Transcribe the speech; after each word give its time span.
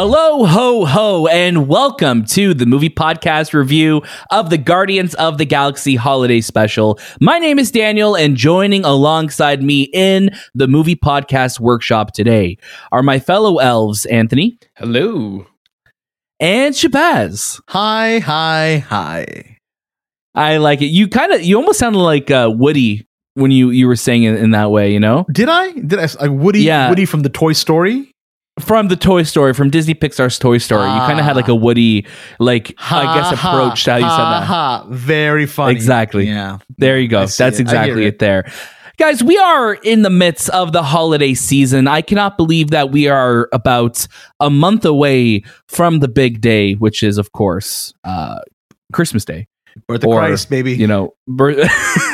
Hello, 0.00 0.44
ho, 0.44 0.84
ho, 0.84 1.26
and 1.26 1.66
welcome 1.66 2.24
to 2.26 2.54
the 2.54 2.66
movie 2.66 2.88
podcast 2.88 3.52
review 3.52 4.00
of 4.30 4.48
the 4.48 4.56
Guardians 4.56 5.12
of 5.14 5.38
the 5.38 5.44
Galaxy 5.44 5.96
holiday 5.96 6.40
special. 6.40 7.00
My 7.20 7.40
name 7.40 7.58
is 7.58 7.72
Daniel, 7.72 8.14
and 8.14 8.36
joining 8.36 8.84
alongside 8.84 9.60
me 9.60 9.90
in 9.92 10.30
the 10.54 10.68
movie 10.68 10.94
podcast 10.94 11.58
workshop 11.58 12.12
today 12.12 12.58
are 12.92 13.02
my 13.02 13.18
fellow 13.18 13.58
elves, 13.58 14.06
Anthony 14.06 14.60
Hello. 14.76 15.48
and 16.38 16.76
Shahbaz. 16.76 17.60
Hi, 17.66 18.20
hi, 18.20 18.84
hi. 18.86 19.58
I 20.32 20.58
like 20.58 20.80
it. 20.80 20.92
You 20.92 21.08
kind 21.08 21.32
of, 21.32 21.42
you 21.42 21.56
almost 21.56 21.80
sounded 21.80 21.98
like 21.98 22.30
uh, 22.30 22.48
Woody 22.54 23.04
when 23.34 23.50
you 23.50 23.70
you 23.70 23.88
were 23.88 23.96
saying 23.96 24.22
it 24.22 24.36
in 24.36 24.52
that 24.52 24.70
way, 24.70 24.92
you 24.92 25.00
know, 25.00 25.26
Did 25.32 25.48
I? 25.48 25.72
Did 25.72 25.98
I? 25.98 26.06
Like 26.20 26.30
Woody? 26.30 26.60
Yeah. 26.60 26.88
Woody 26.88 27.04
from 27.04 27.22
the 27.22 27.30
Toy 27.30 27.52
Story. 27.52 28.14
From 28.60 28.88
the 28.88 28.96
Toy 28.96 29.22
Story, 29.22 29.54
from 29.54 29.70
Disney 29.70 29.94
Pixar's 29.94 30.38
Toy 30.38 30.58
Story. 30.58 30.84
you 30.84 30.98
kind 31.00 31.18
of 31.18 31.24
had 31.24 31.36
like 31.36 31.48
a 31.48 31.54
Woody, 31.54 32.06
like 32.38 32.74
I 32.78 33.14
guess, 33.18 33.38
Ha, 33.38 33.52
approach 33.52 33.84
to 33.84 33.92
how 33.92 33.96
you 33.96 34.02
said 34.02 34.08
that. 34.08 34.44
Ha. 34.44 34.86
Very 34.90 35.46
funny. 35.46 35.72
Exactly. 35.72 36.26
Yeah. 36.26 36.58
There 36.76 36.98
you 36.98 37.08
go. 37.08 37.20
That's 37.20 37.40
it. 37.40 37.60
Exactly 37.60 38.04
it. 38.04 38.14
it. 38.14 38.18
there. 38.18 38.50
Guys, 38.98 39.22
we 39.22 39.38
are 39.38 39.74
in 39.74 40.02
the 40.02 40.10
midst 40.10 40.48
of 40.50 40.72
the 40.72 40.82
holiday 40.82 41.32
season. 41.32 41.86
I 41.86 42.02
cannot 42.02 42.36
believe 42.36 42.70
that 42.70 42.90
we 42.90 43.06
are 43.06 43.48
about 43.52 44.08
a 44.40 44.50
month 44.50 44.84
away 44.84 45.44
from 45.68 46.00
the 46.00 46.08
big 46.08 46.40
day, 46.40 46.74
which 46.74 47.04
is, 47.04 47.16
of 47.16 47.30
course, 47.30 47.94
uh, 48.02 48.40
Christmas 48.92 49.24
Day. 49.24 49.46
Birth 49.86 50.02
of 50.04 50.08
Or, 50.10 50.18
Christ, 50.18 50.50
baby. 50.50 50.74
You 50.74 50.86
know, 50.86 51.14
bir- 51.26 51.68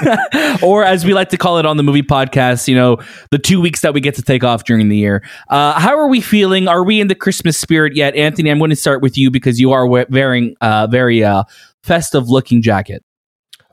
or 0.62 0.84
as 0.84 1.04
we 1.04 1.14
like 1.14 1.28
to 1.30 1.36
call 1.36 1.58
it 1.58 1.66
on 1.66 1.76
the 1.76 1.82
movie 1.82 2.02
podcast, 2.02 2.68
you 2.68 2.74
know, 2.74 2.98
the 3.30 3.38
two 3.38 3.60
weeks 3.60 3.80
that 3.80 3.94
we 3.94 4.00
get 4.00 4.14
to 4.16 4.22
take 4.22 4.44
off 4.44 4.64
during 4.64 4.88
the 4.88 4.96
year. 4.96 5.22
Uh, 5.48 5.78
how 5.78 5.96
are 5.98 6.08
we 6.08 6.20
feeling? 6.20 6.68
Are 6.68 6.84
we 6.84 7.00
in 7.00 7.08
the 7.08 7.14
Christmas 7.14 7.58
spirit 7.58 7.96
yet? 7.96 8.14
Anthony, 8.14 8.50
I'm 8.50 8.58
going 8.58 8.70
to 8.70 8.76
start 8.76 9.02
with 9.02 9.16
you 9.16 9.30
because 9.30 9.58
you 9.60 9.72
are 9.72 9.86
wearing 9.86 10.54
a 10.60 10.88
very 10.90 11.22
uh, 11.24 11.44
festive 11.82 12.28
looking 12.28 12.62
jacket. 12.62 13.02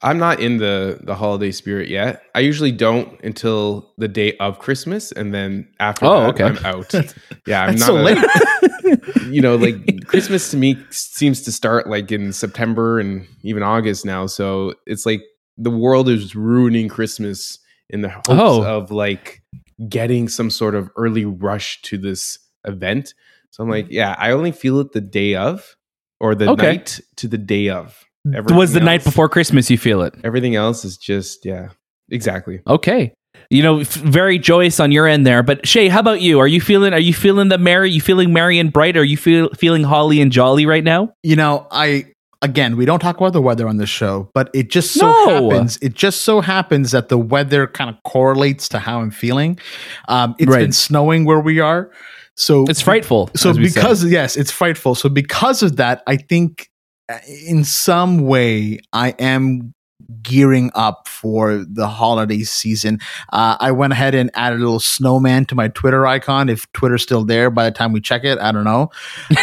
I'm 0.03 0.17
not 0.17 0.39
in 0.39 0.57
the 0.57 0.99
the 1.03 1.13
holiday 1.13 1.51
spirit 1.51 1.87
yet. 1.87 2.23
I 2.33 2.39
usually 2.39 2.71
don't 2.71 3.19
until 3.23 3.93
the 3.99 4.07
day 4.07 4.35
of 4.37 4.57
Christmas, 4.57 5.11
and 5.11 5.31
then 5.31 5.67
after 5.79 6.07
Oh, 6.07 6.21
that, 6.21 6.41
okay. 6.41 6.43
I'm 6.45 6.65
out. 6.65 6.91
Yeah, 7.45 7.61
I'm 7.65 7.75
That's 7.75 7.81
not 7.81 7.85
so 7.85 7.97
a- 7.97 8.01
late. 8.01 8.17
you 9.29 9.41
know, 9.41 9.55
like 9.55 9.75
Christmas 10.05 10.51
to 10.51 10.57
me 10.57 10.77
seems 10.89 11.41
to 11.43 11.51
start 11.51 11.87
like 11.87 12.11
in 12.11 12.33
September 12.33 12.99
and 12.99 13.27
even 13.43 13.63
August 13.63 14.05
now. 14.05 14.25
So 14.27 14.73
it's 14.85 15.05
like 15.05 15.21
the 15.57 15.69
world 15.71 16.09
is 16.09 16.35
ruining 16.35 16.87
Christmas 16.89 17.59
in 17.89 18.01
the 18.01 18.09
hopes 18.09 18.27
Oh. 18.29 18.63
of 18.63 18.91
like 18.91 19.41
getting 19.89 20.27
some 20.27 20.49
sort 20.49 20.75
of 20.75 20.89
early 20.95 21.25
rush 21.25 21.81
to 21.83 21.97
this 21.97 22.37
event. 22.65 23.13
So 23.49 23.63
I'm 23.63 23.69
like, 23.69 23.87
yeah, 23.89 24.15
I 24.17 24.31
only 24.31 24.51
feel 24.51 24.79
it 24.79 24.93
the 24.93 25.01
day 25.01 25.35
of 25.35 25.75
or 26.19 26.35
the 26.35 26.49
Okay. 26.51 26.67
night 26.77 26.99
to 27.17 27.27
the 27.27 27.37
day 27.37 27.69
of. 27.69 28.05
It 28.25 28.45
was 28.51 28.71
the 28.73 28.77
Everything 28.77 28.85
night 28.85 29.03
before 29.03 29.27
Christmas 29.29 29.69
you 29.71 29.77
feel 29.77 30.01
it? 30.03 30.13
Everything 30.23 30.55
else 30.55 30.85
is 30.85 30.97
just 30.97 31.43
yeah, 31.45 31.69
exactly. 32.09 32.61
Okay. 32.67 33.13
You 33.49 33.63
know, 33.63 33.83
very 33.83 34.39
joyous 34.39 34.79
on 34.79 34.91
your 34.91 35.07
end 35.07 35.25
there. 35.25 35.43
But 35.43 35.67
Shay, 35.67 35.87
how 35.89 35.99
about 35.99 36.21
you? 36.21 36.39
Are 36.39 36.47
you 36.47 36.61
feeling? 36.61 36.93
Are 36.93 36.99
you 36.99 37.13
feeling 37.13 37.49
the 37.49 37.57
merry? 37.57 37.91
You 37.91 37.99
feeling 38.01 38.31
merry 38.33 38.59
and 38.59 38.71
bright? 38.71 38.95
Are 38.95 39.03
you 39.03 39.17
feel, 39.17 39.49
feeling 39.49 39.83
holly 39.83 40.21
and 40.21 40.31
jolly 40.31 40.65
right 40.65 40.83
now? 40.83 41.13
you 41.23 41.35
know, 41.35 41.67
I 41.71 42.05
again, 42.43 42.75
we 42.77 42.85
don't 42.85 42.99
talk 42.99 43.17
about 43.17 43.33
the 43.33 43.41
weather 43.41 43.67
on 43.67 43.77
this 43.77 43.89
show, 43.89 44.29
but 44.33 44.49
it 44.53 44.69
just 44.71 44.93
so 44.93 45.05
No. 45.11 45.49
happens. 45.49 45.77
It 45.81 45.93
just 45.93 46.21
so 46.21 46.41
happens 46.41 46.91
that 46.91 47.09
the 47.09 47.17
weather 47.17 47.67
kind 47.67 47.89
of 47.89 47.97
correlates 48.03 48.67
to 48.69 48.79
how 48.79 48.99
I'm 49.01 49.11
feeling. 49.11 49.59
Um, 50.07 50.33
it's 50.39 50.49
Right. 50.49 50.59
been 50.61 50.71
snowing 50.71 51.25
where 51.25 51.39
we 51.39 51.59
are, 51.59 51.91
so 52.35 52.65
It's 52.67 52.81
frightful. 52.81 53.29
so 53.35 53.51
we 53.51 53.67
said. 53.69 53.81
because 53.81 54.05
yes 54.05 54.35
it's 54.37 54.49
frightful 54.51 54.95
so 54.95 55.09
because 55.09 55.61
of 55.61 55.75
that 55.75 56.01
i 56.07 56.15
think 56.15 56.69
uh, 57.09 57.17
in 57.45 57.63
some 57.65 58.19
way 58.25 58.79
i 58.93 59.09
am 59.19 59.73
gearing 60.21 60.71
up 60.75 61.07
for 61.07 61.63
the 61.67 61.87
holiday 61.87 62.39
season 62.43 62.99
uh, 63.33 63.57
i 63.59 63.71
went 63.71 63.93
ahead 63.93 64.13
and 64.15 64.29
added 64.33 64.57
a 64.57 64.63
little 64.63 64.79
snowman 64.79 65.45
to 65.45 65.55
my 65.55 65.67
twitter 65.69 66.05
icon 66.07 66.49
if 66.49 66.71
twitter's 66.73 67.01
still 67.03 67.23
there 67.23 67.49
by 67.49 67.65
the 67.65 67.71
time 67.71 67.91
we 67.93 67.99
check 68.01 68.23
it 68.23 68.37
i 68.39 68.51
don't 68.51 68.63
know 68.63 68.89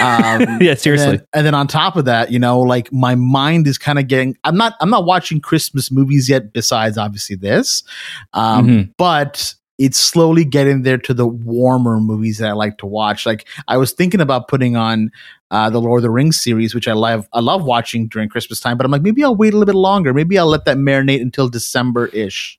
um, 0.01 0.59
yeah, 0.61 0.75
seriously. 0.75 1.09
and 1.09 1.19
then, 1.19 1.27
and 1.35 1.47
then 1.47 1.55
on 1.55 1.67
top 1.67 1.97
of 1.97 2.05
that, 2.05 2.31
you 2.31 2.39
know, 2.39 2.61
like 2.61 2.93
my 2.93 3.15
mind 3.15 3.67
is 3.67 3.79
kind 3.79 3.99
of 3.99 4.07
getting. 4.09 4.37
I'm 4.45 4.57
not. 4.57 4.75
I'm 4.81 4.91
not 4.91 5.05
watching 5.05 5.41
Christmas 5.41 5.91
movies 5.91 6.29
yet. 6.29 6.53
Besides, 6.53 6.99
obviously 6.99 7.37
this, 7.37 7.83
um, 8.33 8.67
Mhm. 8.69 8.93
but 8.97 9.55
it's 9.79 9.99
slowly 9.99 10.45
getting 10.45 10.83
there 10.83 10.99
to 10.99 11.15
the 11.15 11.27
warmer 11.27 12.01
movies 12.01 12.39
that 12.39 12.49
I 12.49 12.53
like 12.53 12.79
to 12.79 12.87
watch. 12.87 13.25
Like 13.25 13.47
I 13.69 13.77
was 13.77 13.93
thinking 13.93 14.21
about 14.21 14.49
putting 14.49 14.77
on 14.77 15.11
uh, 15.51 15.71
the 15.71 15.81
Lord 15.81 16.01
of 16.01 16.03
the 16.03 16.11
Rings 16.11 16.41
series, 16.41 16.75
which 16.75 16.89
I 16.89 16.93
love. 16.93 17.29
I 17.33 17.41
love 17.41 17.65
watching 17.65 18.09
during 18.09 18.29
Christmas 18.29 18.61
time. 18.61 18.77
But 18.77 18.85
I'm 18.85 18.93
like, 18.93 19.03
maybe 19.03 19.23
I'll 19.23 19.37
wait 19.37 19.55
a 19.55 19.57
little 19.57 19.73
bit 19.73 19.79
longer. 19.79 20.13
Maybe 20.13 20.39
I'll 20.39 20.49
let 20.49 20.65
that 20.65 20.77
marinate 20.77 21.23
until 21.23 21.49
December 21.49 22.07
ish. 22.09 22.59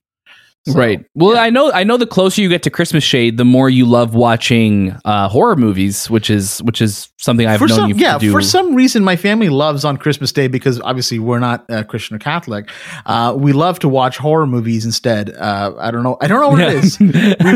Right. 0.67 1.03
Well, 1.15 1.37
I 1.37 1.49
know. 1.49 1.71
I 1.71 1.83
know. 1.83 1.97
The 1.97 2.05
closer 2.05 2.41
you 2.41 2.49
get 2.49 2.61
to 2.63 2.69
Christmas 2.69 3.03
Shay, 3.03 3.31
the 3.31 3.45
more 3.45 3.69
you 3.69 3.85
love 3.85 4.13
watching 4.13 4.95
uh, 5.05 5.27
horror 5.29 5.55
movies, 5.55 6.09
which 6.09 6.29
is 6.29 6.61
which 6.61 6.79
is 6.81 7.09
something 7.17 7.47
I've 7.47 7.59
for 7.59 7.67
known 7.67 7.75
some, 7.77 7.89
you 7.91 7.95
yeah, 7.95 8.13
to 8.15 8.19
do. 8.19 8.31
for 8.31 8.41
some 8.41 8.75
reason, 8.75 9.03
my 9.03 9.15
family 9.15 9.49
loves 9.49 9.83
on 9.83 9.97
Christmas 9.97 10.31
Day 10.31 10.47
because 10.47 10.79
obviously 10.81 11.17
we're 11.17 11.39
not 11.39 11.67
uh, 11.71 11.83
Christian 11.85 12.15
or 12.17 12.19
Catholic. 12.19 12.69
Uh, 13.05 13.33
we 13.37 13.51
love 13.53 13.79
to 13.79 13.89
watch 13.89 14.17
horror 14.17 14.45
movies 14.45 14.85
instead. 14.85 15.31
Uh, 15.35 15.73
I 15.79 15.89
don't 15.91 16.03
know. 16.03 16.17
I 16.21 16.27
don't 16.27 16.39
know 16.41 16.49
what 16.49 16.59
Yeah. 16.59 16.77
it 16.77 16.83
is. 16.83 16.99
we've, 16.99 17.15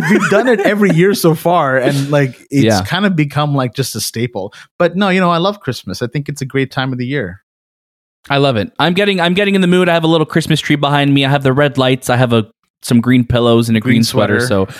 we've 0.10 0.30
done 0.32 0.48
it 0.48 0.62
every 0.62 0.92
year 0.92 1.14
so 1.14 1.36
far, 1.36 1.78
and 1.78 2.10
like 2.10 2.40
it's 2.50 2.64
Yeah. 2.64 2.84
kind 2.86 3.06
of 3.06 3.16
become 3.16 3.54
like 3.54 3.76
just 3.76 3.96
a 3.96 4.02
staple. 4.02 4.54
But 4.80 4.96
no, 4.96 5.10
you 5.10 5.20
know, 5.20 5.30
I 5.30 5.38
love 5.38 5.60
Christmas. 5.60 6.02
I 6.02 6.08
think 6.08 6.30
it's 6.30 6.42
a 6.42 6.46
great 6.46 6.72
time 6.72 6.92
of 6.94 6.98
the 6.98 7.06
year. 7.06 7.42
I 8.30 8.38
love 8.38 8.56
it. 8.56 8.72
I'm 8.80 8.94
getting. 8.94 9.20
I'm 9.20 9.34
getting 9.34 9.54
in 9.56 9.60
the 9.62 9.68
mood. 9.68 9.90
I 9.90 9.94
have 9.94 10.06
a 10.06 10.08
little 10.08 10.26
Christmas 10.26 10.62
tree 10.62 10.78
behind 10.78 11.14
me. 11.14 11.26
I 11.26 11.30
have 11.30 11.44
the 11.44 11.52
red 11.52 11.78
lights. 11.78 12.10
I 12.10 12.16
have 12.16 12.32
a 12.32 12.50
some 12.84 13.02
green 13.02 13.26
pillows 13.26 13.68
and 13.68 13.78
a 13.78 13.82
green, 13.82 13.96
Green 13.96 14.04
sweater. 14.04 14.40
sweater. 14.40 14.68
So. 14.70 14.80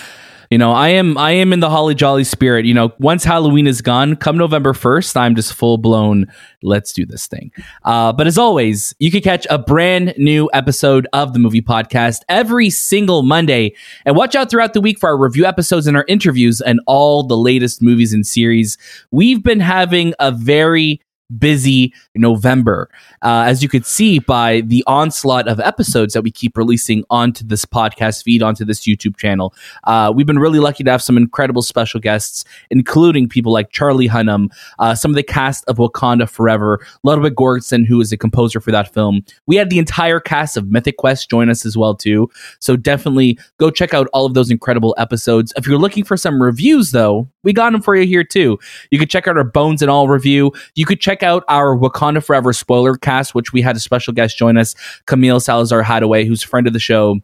You 0.52 0.60
know, 0.60 0.72
I 0.72 0.90
am 0.90 1.18
I 1.18 1.32
am 1.32 1.52
in 1.52 1.62
the 1.62 1.70
holly 1.70 1.96
jolly 1.96 2.24
spirit. 2.24 2.66
You 2.66 2.76
know, 2.76 2.94
once 3.00 3.24
Halloween 3.24 3.66
is 3.66 3.82
gone, 3.82 4.16
come 4.16 4.38
November 4.38 4.76
first, 4.76 5.18
I'm 5.18 5.34
just 5.36 5.52
full 5.52 5.80
blown. 5.80 6.28
Let's 6.62 6.94
do 6.94 7.08
this 7.08 7.26
thing. 7.26 7.52
Uh, 7.84 8.14
but 8.14 8.28
as 8.28 8.38
always, 8.38 8.94
you 9.00 9.10
can 9.10 9.22
catch 9.22 9.48
a 9.50 9.58
brand 9.58 10.14
new 10.16 10.52
episode 10.54 11.08
of 11.12 11.34
the 11.34 11.40
movie 11.40 11.62
podcast 11.64 12.20
every 12.30 12.70
single 12.70 13.24
Monday, 13.24 13.74
and 14.06 14.16
watch 14.16 14.36
out 14.36 14.52
throughout 14.52 14.74
the 14.74 14.82
week 14.82 15.00
for 15.00 15.10
our 15.10 15.18
review 15.18 15.46
episodes 15.46 15.88
and 15.88 15.98
our 15.98 16.06
interviews 16.08 16.62
and 16.62 16.80
all 16.86 17.24
the 17.24 17.38
latest 17.38 17.82
movies 17.82 18.14
and 18.14 18.28
series. 18.28 18.78
We've 19.10 19.42
been 19.42 19.62
having 19.62 20.14
a 20.20 20.32
very 20.32 21.02
busy 21.38 21.94
November. 22.16 22.90
Uh, 23.22 23.44
as 23.48 23.64
you 23.64 23.70
could 23.70 23.86
see 23.86 24.20
by 24.20 24.62
the 24.62 24.84
onslaught 24.88 25.48
of 25.48 25.60
episodes 25.60 26.14
that 26.14 26.22
we 26.22 26.32
keep 26.32 26.58
releasing 26.58 27.04
onto 27.10 27.44
this 27.46 27.66
podcast 27.66 28.24
feed, 28.24 28.44
onto 28.44 28.66
this 28.66 28.82
YouTube 28.82 29.18
channel, 29.18 29.54
uh, 29.86 30.12
we've 30.14 30.28
been 30.28 30.40
really 30.40 30.60
lucky 30.60 30.84
to 30.84 30.92
have 30.92 31.02
some 31.02 31.18
incredible 31.18 31.62
special 31.62 32.00
guests, 32.00 32.44
including 32.70 33.28
people 33.28 33.52
like 33.52 33.72
Charlie 33.72 34.10
Hunnam, 34.10 34.50
uh, 34.80 34.96
some 34.96 35.12
of 35.12 35.16
the 35.16 35.24
cast 35.24 35.64
of 35.66 35.78
Wakanda 35.78 36.30
Forever, 36.30 36.86
Ludwig 37.04 37.36
Göransson, 37.36 37.86
who 37.86 38.00
is 38.02 38.12
a 38.12 38.18
composer 38.18 38.60
for 38.60 38.72
that 38.72 38.94
film. 38.94 39.24
We 39.46 39.56
had 39.56 39.70
the 39.70 39.80
entire 39.80 40.20
cast 40.20 40.58
of 40.58 40.70
Mythic 40.70 40.98
Quest 40.98 41.30
join 41.30 41.50
us 41.50 41.66
as 41.66 41.78
well 41.78 41.96
too. 41.96 42.30
So 42.60 42.76
definitely 42.76 43.40
go 43.58 43.70
check 43.70 43.94
out 43.94 44.08
all 44.14 44.26
of 44.26 44.34
those 44.34 44.52
incredible 44.52 44.96
episodes. 44.98 45.54
If 45.58 45.68
you're 45.68 45.78
looking 45.78 46.04
for 46.04 46.18
some 46.18 46.42
reviews, 46.42 46.92
though, 46.92 47.30
we 47.44 47.54
got 47.54 47.72
them 47.72 47.82
for 47.82 47.96
you 47.96 48.06
here 48.06 48.24
too. 48.24 48.60
You 48.92 49.00
could 49.00 49.10
check 49.10 49.28
out 49.28 49.38
our 49.38 49.44
Bones 49.44 49.82
and 49.82 49.90
All 49.90 50.08
review. 50.08 50.52
You 50.76 50.86
could 50.86 51.00
check 51.00 51.23
out 51.24 51.44
our 51.48 51.76
Wakanda 51.76 52.24
Forever 52.24 52.54
spoiler 52.54 52.96
cast, 52.96 53.34
which 53.34 53.54
we 53.54 53.62
had 53.62 53.76
a 53.76 53.80
special 53.80 54.14
guest 54.14 54.38
join 54.38 54.58
us, 54.58 54.76
Camille 55.08 55.40
Salazar 55.40 55.84
Hadaway, 55.84 56.28
who's 56.28 56.44
a 56.44 56.48
friend 56.48 56.68
of 56.68 56.74
the 56.74 56.80
show. 56.80 57.20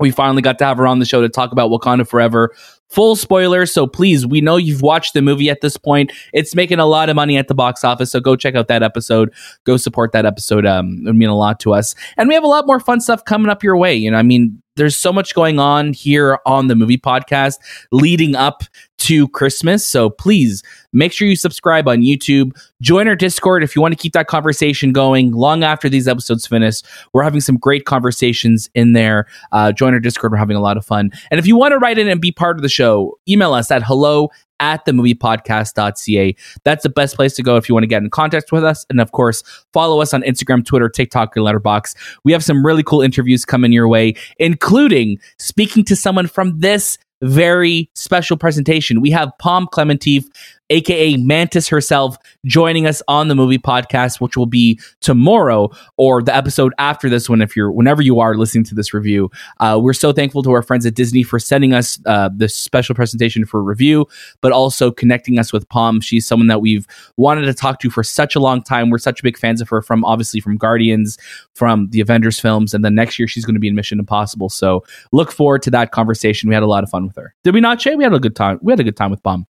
We 0.00 0.12
finally 0.12 0.42
got 0.42 0.58
to 0.58 0.64
have 0.64 0.78
her 0.78 0.86
on 0.86 1.00
the 1.00 1.04
show 1.04 1.22
to 1.22 1.28
talk 1.28 1.50
about 1.50 1.70
Wakanda 1.70 2.06
Forever. 2.06 2.54
Full 2.88 3.16
spoilers, 3.16 3.72
so 3.72 3.86
please, 3.86 4.24
we 4.26 4.40
know 4.40 4.56
you've 4.56 4.80
watched 4.80 5.12
the 5.12 5.20
movie 5.20 5.50
at 5.50 5.60
this 5.60 5.76
point. 5.76 6.12
It's 6.32 6.54
making 6.54 6.78
a 6.78 6.86
lot 6.86 7.08
of 7.08 7.16
money 7.16 7.36
at 7.36 7.48
the 7.48 7.54
box 7.54 7.84
office, 7.84 8.12
so 8.12 8.20
go 8.20 8.36
check 8.36 8.54
out 8.54 8.68
that 8.68 8.82
episode. 8.82 9.32
Go 9.64 9.76
support 9.76 10.12
that 10.12 10.24
episode. 10.24 10.64
Um, 10.64 11.00
it 11.02 11.06
would 11.06 11.16
mean 11.16 11.28
a 11.28 11.36
lot 11.36 11.58
to 11.60 11.74
us. 11.74 11.94
And 12.16 12.28
we 12.28 12.34
have 12.34 12.44
a 12.44 12.48
lot 12.48 12.66
more 12.66 12.80
fun 12.80 13.00
stuff 13.00 13.24
coming 13.24 13.50
up 13.50 13.62
your 13.62 13.76
way. 13.76 13.94
You 13.94 14.10
know, 14.10 14.18
I 14.18 14.22
mean, 14.22 14.62
there's 14.78 14.96
so 14.96 15.12
much 15.12 15.34
going 15.34 15.58
on 15.58 15.92
here 15.92 16.38
on 16.46 16.68
the 16.68 16.74
movie 16.74 16.96
podcast 16.96 17.56
leading 17.92 18.34
up 18.34 18.62
to 18.98 19.28
Christmas. 19.28 19.86
So 19.86 20.10
please 20.10 20.62
make 20.92 21.12
sure 21.12 21.28
you 21.28 21.36
subscribe 21.36 21.86
on 21.86 21.98
YouTube. 21.98 22.50
Join 22.80 23.06
our 23.06 23.14
Discord 23.14 23.62
if 23.62 23.76
you 23.76 23.82
want 23.82 23.92
to 23.92 24.00
keep 24.00 24.12
that 24.12 24.26
conversation 24.26 24.92
going 24.92 25.32
long 25.32 25.62
after 25.62 25.88
these 25.88 26.08
episodes 26.08 26.46
finish. 26.46 26.82
We're 27.12 27.22
having 27.22 27.40
some 27.40 27.56
great 27.56 27.84
conversations 27.84 28.68
in 28.74 28.94
there. 28.94 29.26
Uh, 29.52 29.72
join 29.72 29.92
our 29.92 30.00
Discord. 30.00 30.32
We're 30.32 30.38
having 30.38 30.56
a 30.56 30.60
lot 30.60 30.76
of 30.76 30.84
fun. 30.84 31.10
And 31.30 31.38
if 31.38 31.46
you 31.46 31.56
want 31.56 31.72
to 31.72 31.78
write 31.78 31.98
in 31.98 32.08
and 32.08 32.20
be 32.20 32.32
part 32.32 32.56
of 32.56 32.62
the 32.62 32.68
show, 32.68 33.18
email 33.28 33.54
us 33.54 33.70
at 33.70 33.82
hello 33.82 34.30
at 34.60 34.84
the 34.84 34.92
moviepodcast.ca. 34.92 36.36
That's 36.64 36.82
the 36.82 36.88
best 36.88 37.16
place 37.16 37.34
to 37.34 37.42
go 37.42 37.56
if 37.56 37.68
you 37.68 37.74
want 37.74 37.84
to 37.84 37.88
get 37.88 38.02
in 38.02 38.10
contact 38.10 38.52
with 38.52 38.64
us. 38.64 38.84
And 38.90 39.00
of 39.00 39.12
course, 39.12 39.42
follow 39.72 40.00
us 40.00 40.12
on 40.14 40.22
Instagram, 40.22 40.64
Twitter, 40.64 40.88
TikTok, 40.88 41.36
and 41.36 41.44
Letterboxd. 41.44 41.96
We 42.24 42.32
have 42.32 42.44
some 42.44 42.64
really 42.64 42.82
cool 42.82 43.00
interviews 43.00 43.44
coming 43.44 43.72
your 43.72 43.88
way, 43.88 44.14
including 44.38 45.18
speaking 45.38 45.84
to 45.84 45.96
someone 45.96 46.26
from 46.26 46.60
this 46.60 46.98
very 47.22 47.90
special 47.94 48.36
presentation. 48.36 49.00
We 49.00 49.10
have 49.10 49.32
Pom 49.38 49.66
Klementieff 49.66 50.24
aka 50.70 51.16
Mantis 51.16 51.68
herself, 51.68 52.16
joining 52.44 52.86
us 52.86 53.02
on 53.08 53.28
the 53.28 53.34
movie 53.34 53.58
podcast, 53.58 54.20
which 54.20 54.36
will 54.36 54.46
be 54.46 54.78
tomorrow 55.00 55.70
or 55.96 56.22
the 56.22 56.34
episode 56.34 56.72
after 56.78 57.08
this 57.08 57.28
one. 57.28 57.42
If 57.42 57.56
you're 57.56 57.70
whenever 57.70 58.02
you 58.02 58.20
are 58.20 58.34
listening 58.34 58.64
to 58.64 58.74
this 58.74 58.92
review, 58.92 59.30
uh, 59.60 59.78
we're 59.82 59.92
so 59.92 60.12
thankful 60.12 60.42
to 60.42 60.52
our 60.52 60.62
friends 60.62 60.86
at 60.86 60.94
Disney 60.94 61.22
for 61.22 61.38
sending 61.38 61.72
us 61.72 61.98
uh, 62.06 62.30
this 62.34 62.54
special 62.54 62.94
presentation 62.94 63.44
for 63.44 63.62
review, 63.62 64.06
but 64.40 64.52
also 64.52 64.90
connecting 64.90 65.38
us 65.38 65.52
with 65.52 65.68
Pom. 65.68 66.00
She's 66.00 66.26
someone 66.26 66.48
that 66.48 66.60
we've 66.60 66.86
wanted 67.16 67.46
to 67.46 67.54
talk 67.54 67.80
to 67.80 67.90
for 67.90 68.02
such 68.02 68.34
a 68.34 68.40
long 68.40 68.62
time. 68.62 68.90
We're 68.90 68.98
such 68.98 69.22
big 69.22 69.38
fans 69.38 69.60
of 69.60 69.68
her 69.68 69.82
from 69.82 70.04
obviously 70.04 70.40
from 70.40 70.56
Guardians, 70.56 71.18
from 71.54 71.88
the 71.90 72.00
Avengers 72.00 72.40
films, 72.40 72.74
and 72.74 72.84
then 72.84 72.94
next 72.94 73.18
year 73.18 73.28
she's 73.28 73.44
going 73.44 73.54
to 73.54 73.60
be 73.60 73.68
in 73.68 73.74
Mission 73.74 73.98
Impossible. 73.98 74.48
So 74.48 74.84
look 75.12 75.32
forward 75.32 75.62
to 75.62 75.70
that 75.70 75.92
conversation. 75.92 76.48
We 76.48 76.54
had 76.54 76.62
a 76.62 76.66
lot 76.66 76.84
of 76.84 76.90
fun 76.90 77.06
with 77.06 77.16
her. 77.16 77.34
Did 77.44 77.54
we 77.54 77.60
not, 77.60 77.80
Shay? 77.80 77.94
We 77.94 78.04
had 78.04 78.12
a 78.12 78.20
good 78.20 78.36
time. 78.36 78.58
We 78.62 78.72
had 78.72 78.80
a 78.80 78.84
good 78.84 78.96
time 78.96 79.10
with 79.10 79.22
Pom. 79.22 79.46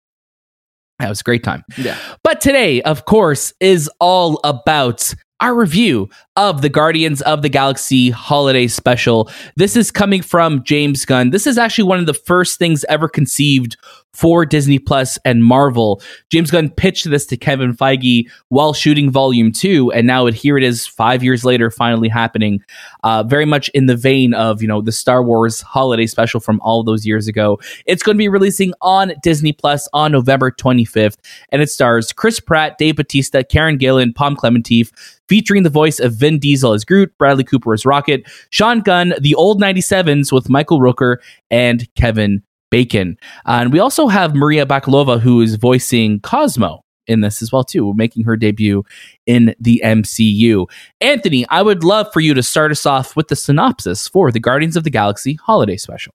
That 0.98 1.08
was 1.08 1.20
a 1.20 1.24
great 1.24 1.44
time. 1.44 1.62
Yeah. 1.76 1.98
But 2.22 2.40
today, 2.40 2.80
of 2.82 3.04
course, 3.04 3.52
is 3.60 3.90
all 4.00 4.40
about 4.44 5.14
our 5.40 5.54
review 5.54 6.08
of 6.36 6.62
the 6.62 6.68
Guardians 6.68 7.22
of 7.22 7.42
the 7.42 7.48
Galaxy 7.48 8.10
holiday 8.10 8.66
special. 8.66 9.30
This 9.56 9.76
is 9.76 9.90
coming 9.90 10.22
from 10.22 10.62
James 10.64 11.04
Gunn. 11.04 11.30
This 11.30 11.46
is 11.46 11.58
actually 11.58 11.88
one 11.88 11.98
of 11.98 12.06
the 12.06 12.14
first 12.14 12.58
things 12.58 12.84
ever 12.88 13.08
conceived 13.08 13.76
for 14.16 14.46
Disney 14.46 14.78
Plus 14.78 15.18
and 15.26 15.44
Marvel. 15.44 16.00
James 16.30 16.50
Gunn 16.50 16.70
pitched 16.70 17.08
this 17.10 17.26
to 17.26 17.36
Kevin 17.36 17.76
Feige 17.76 18.30
while 18.48 18.72
shooting 18.72 19.10
Volume 19.10 19.52
2, 19.52 19.92
and 19.92 20.06
now 20.06 20.24
here 20.26 20.56
it 20.56 20.64
is 20.64 20.86
five 20.86 21.22
years 21.22 21.44
later, 21.44 21.70
finally 21.70 22.08
happening. 22.08 22.64
Uh, 23.04 23.22
very 23.22 23.44
much 23.44 23.68
in 23.70 23.86
the 23.86 23.96
vein 23.96 24.32
of, 24.32 24.62
you 24.62 24.68
know, 24.68 24.80
the 24.80 24.90
Star 24.90 25.22
Wars 25.22 25.60
holiday 25.60 26.06
special 26.06 26.40
from 26.40 26.60
all 26.62 26.82
those 26.82 27.06
years 27.06 27.28
ago. 27.28 27.60
It's 27.84 28.02
going 28.02 28.16
to 28.16 28.18
be 28.18 28.28
releasing 28.28 28.72
on 28.80 29.12
Disney 29.22 29.52
Plus 29.52 29.86
on 29.92 30.12
November 30.12 30.50
25th, 30.50 31.18
and 31.50 31.60
it 31.60 31.68
stars 31.68 32.10
Chris 32.14 32.40
Pratt, 32.40 32.78
Dave 32.78 32.96
Bautista, 32.96 33.44
Karen 33.44 33.78
Gillan, 33.78 34.14
Pom 34.14 34.34
Klementieff, 34.34 34.90
featuring 35.28 35.62
the 35.62 35.70
voice 35.70 36.00
of 36.00 36.14
Vin 36.26 36.40
Diesel 36.40 36.72
as 36.72 36.84
Groot, 36.84 37.16
Bradley 37.18 37.44
Cooper 37.44 37.72
as 37.72 37.86
Rocket, 37.86 38.24
Sean 38.50 38.80
Gunn, 38.80 39.14
the 39.20 39.36
old 39.36 39.60
97s 39.60 40.32
with 40.32 40.50
Michael 40.50 40.80
Rooker, 40.80 41.18
and 41.52 41.86
Kevin 41.94 42.42
Bacon. 42.68 43.16
Uh, 43.46 43.60
and 43.60 43.72
we 43.72 43.78
also 43.78 44.08
have 44.08 44.34
Maria 44.34 44.66
Bakalova, 44.66 45.20
who 45.20 45.40
is 45.40 45.54
voicing 45.54 46.18
Cosmo 46.18 46.82
in 47.06 47.20
this 47.20 47.42
as 47.42 47.52
well 47.52 47.62
too, 47.62 47.94
making 47.94 48.24
her 48.24 48.36
debut 48.36 48.82
in 49.24 49.54
the 49.60 49.80
MCU. 49.84 50.66
Anthony, 51.00 51.46
I 51.48 51.62
would 51.62 51.84
love 51.84 52.08
for 52.12 52.18
you 52.18 52.34
to 52.34 52.42
start 52.42 52.72
us 52.72 52.84
off 52.84 53.14
with 53.14 53.28
the 53.28 53.36
synopsis 53.36 54.08
for 54.08 54.32
the 54.32 54.40
Guardians 54.40 54.76
of 54.76 54.82
the 54.82 54.90
Galaxy 54.90 55.34
holiday 55.34 55.76
special. 55.76 56.12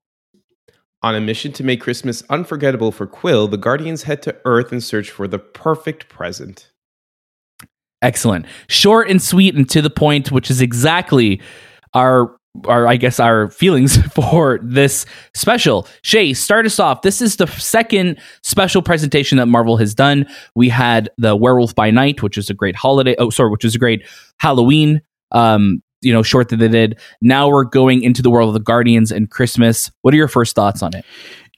On 1.01 1.15
a 1.15 1.21
mission 1.21 1.53
to 1.53 1.63
make 1.63 1.79
Christmas 1.79 2.21
unforgettable 2.29 2.91
for 2.91 3.07
Quill, 3.07 3.47
the 3.47 3.55
Guardians 3.55 4.03
head 4.03 4.21
to 4.23 4.35
Earth 4.43 4.73
and 4.73 4.83
search 4.83 5.09
for 5.09 5.25
the 5.25 5.39
perfect 5.39 6.09
present. 6.09 6.70
Excellent. 8.01 8.45
Short 8.67 9.09
and 9.09 9.21
sweet 9.21 9.55
and 9.55 9.69
to 9.69 9.81
the 9.81 9.89
point, 9.89 10.31
which 10.31 10.49
is 10.49 10.61
exactly 10.61 11.41
our 11.93 12.35
our 12.67 12.85
I 12.85 12.97
guess 12.97 13.19
our 13.19 13.49
feelings 13.49 13.97
for 14.13 14.59
this 14.61 15.05
special. 15.33 15.87
Shay, 16.01 16.33
start 16.33 16.65
us 16.65 16.79
off. 16.79 17.01
This 17.01 17.21
is 17.21 17.37
the 17.37 17.47
second 17.47 18.19
special 18.43 18.81
presentation 18.81 19.37
that 19.37 19.45
Marvel 19.45 19.77
has 19.77 19.93
done. 19.93 20.25
We 20.55 20.69
had 20.69 21.09
the 21.17 21.35
Werewolf 21.35 21.75
by 21.75 21.91
Night, 21.91 22.21
which 22.21 22.37
is 22.37 22.49
a 22.49 22.53
great 22.53 22.75
holiday. 22.75 23.15
Oh, 23.19 23.29
sorry, 23.29 23.51
which 23.51 23.65
is 23.65 23.75
a 23.75 23.79
great 23.79 24.05
Halloween. 24.37 25.01
Um, 25.31 25.81
you 26.01 26.11
know, 26.11 26.23
short 26.23 26.49
that 26.49 26.57
they 26.57 26.67
did. 26.67 26.99
Now 27.21 27.47
we're 27.47 27.63
going 27.63 28.01
into 28.01 28.23
the 28.23 28.31
world 28.31 28.49
of 28.49 28.53
the 28.53 28.59
Guardians 28.59 29.11
and 29.11 29.29
Christmas. 29.29 29.91
What 30.01 30.13
are 30.15 30.17
your 30.17 30.27
first 30.27 30.55
thoughts 30.55 30.81
on 30.81 30.95
it? 30.95 31.05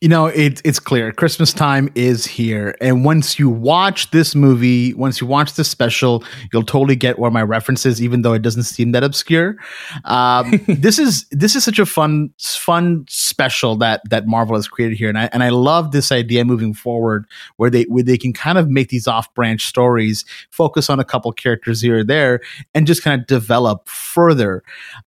You 0.04 0.10
know 0.10 0.26
it, 0.26 0.62
it's 0.66 0.82
clear. 0.82 1.14
Christmas 1.14 1.54
time 1.54 1.90
is 1.96 2.26
here. 2.26 2.76
And 2.82 3.06
once 3.06 3.40
you 3.40 3.50
watch 3.50 4.12
this 4.12 4.36
movie 4.36 4.94
once 4.96 5.22
you 5.22 5.28
watch 5.28 5.54
this 5.54 5.70
special 5.70 6.26
you'll 6.52 6.64
totally 6.64 6.98
get 6.98 7.18
where 7.18 7.32
my 7.32 7.42
reference 7.42 7.86
is 7.86 8.02
even 8.02 8.22
though 8.22 8.34
it 8.34 8.42
doesn't 8.42 8.64
seem 8.64 8.92
that 8.92 9.02
obscure. 9.02 9.56
Um, 10.04 10.60
this 10.68 11.00
is 11.00 11.26
this 11.32 11.56
is 11.56 11.64
such 11.64 11.80
a 11.80 11.86
fun 11.86 12.34
fun 12.38 13.06
special 13.08 13.78
that 13.78 14.02
that 14.10 14.28
marvel 14.28 14.58
has 14.58 14.68
created 14.68 14.98
here. 14.98 15.08
And 15.08 15.18
i 15.18 15.30
and 15.32 15.42
i 15.42 15.48
love 15.48 15.94
this 15.94 16.12
idea 16.12 16.44
moving 16.44 16.74
forward 16.74 17.26
where 17.56 17.70
they 17.70 17.84
where 17.84 18.04
they 18.04 18.18
can 18.18 18.34
kind 18.34 18.58
of 18.58 18.70
make 18.70 18.90
these 18.90 19.08
off 19.08 19.34
branch 19.34 19.68
stories 19.68 20.26
focus 20.52 20.90
on 20.90 21.00
a 21.00 21.06
couple 21.06 21.32
characters 21.32 21.80
here 21.80 22.00
or 22.00 22.04
there 22.04 22.42
and 22.76 22.86
just 22.86 23.04
kind 23.04 23.22
of 23.22 23.26
develop 23.26 23.88
further. 23.88 24.64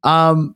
Um, 0.05 0.55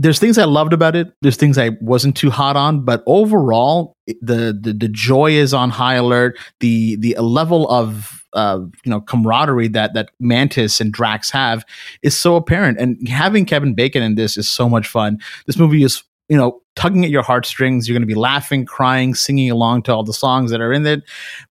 there's 0.00 0.18
things 0.18 0.38
I 0.38 0.44
loved 0.44 0.72
about 0.72 0.96
it. 0.96 1.12
There's 1.20 1.36
things 1.36 1.58
I 1.58 1.70
wasn't 1.82 2.16
too 2.16 2.30
hot 2.30 2.56
on, 2.56 2.84
but 2.84 3.02
overall, 3.06 3.96
the 4.22 4.58
the, 4.58 4.72
the 4.72 4.88
joy 4.88 5.32
is 5.32 5.52
on 5.52 5.68
high 5.68 5.94
alert. 5.94 6.38
The 6.60 6.96
the 6.96 7.16
level 7.20 7.68
of 7.68 8.24
uh, 8.32 8.60
you 8.84 8.90
know 8.90 9.02
camaraderie 9.02 9.68
that 9.68 9.92
that 9.92 10.10
Mantis 10.18 10.80
and 10.80 10.90
Drax 10.90 11.30
have 11.32 11.66
is 12.02 12.16
so 12.16 12.36
apparent, 12.36 12.78
and 12.78 13.06
having 13.08 13.44
Kevin 13.44 13.74
Bacon 13.74 14.02
in 14.02 14.14
this 14.14 14.38
is 14.38 14.48
so 14.48 14.70
much 14.70 14.88
fun. 14.88 15.18
This 15.46 15.58
movie 15.58 15.82
is 15.82 16.02
you 16.30 16.36
know 16.36 16.62
tugging 16.76 17.04
at 17.04 17.10
your 17.10 17.22
heartstrings. 17.22 17.88
You're 17.88 17.94
going 17.94 18.02
to 18.02 18.06
be 18.06 18.18
laughing, 18.18 18.64
crying, 18.64 19.14
singing 19.14 19.50
along 19.50 19.82
to 19.82 19.94
all 19.94 20.04
the 20.04 20.12
songs 20.12 20.50
that 20.50 20.60
are 20.60 20.72
in 20.72 20.86
it. 20.86 21.02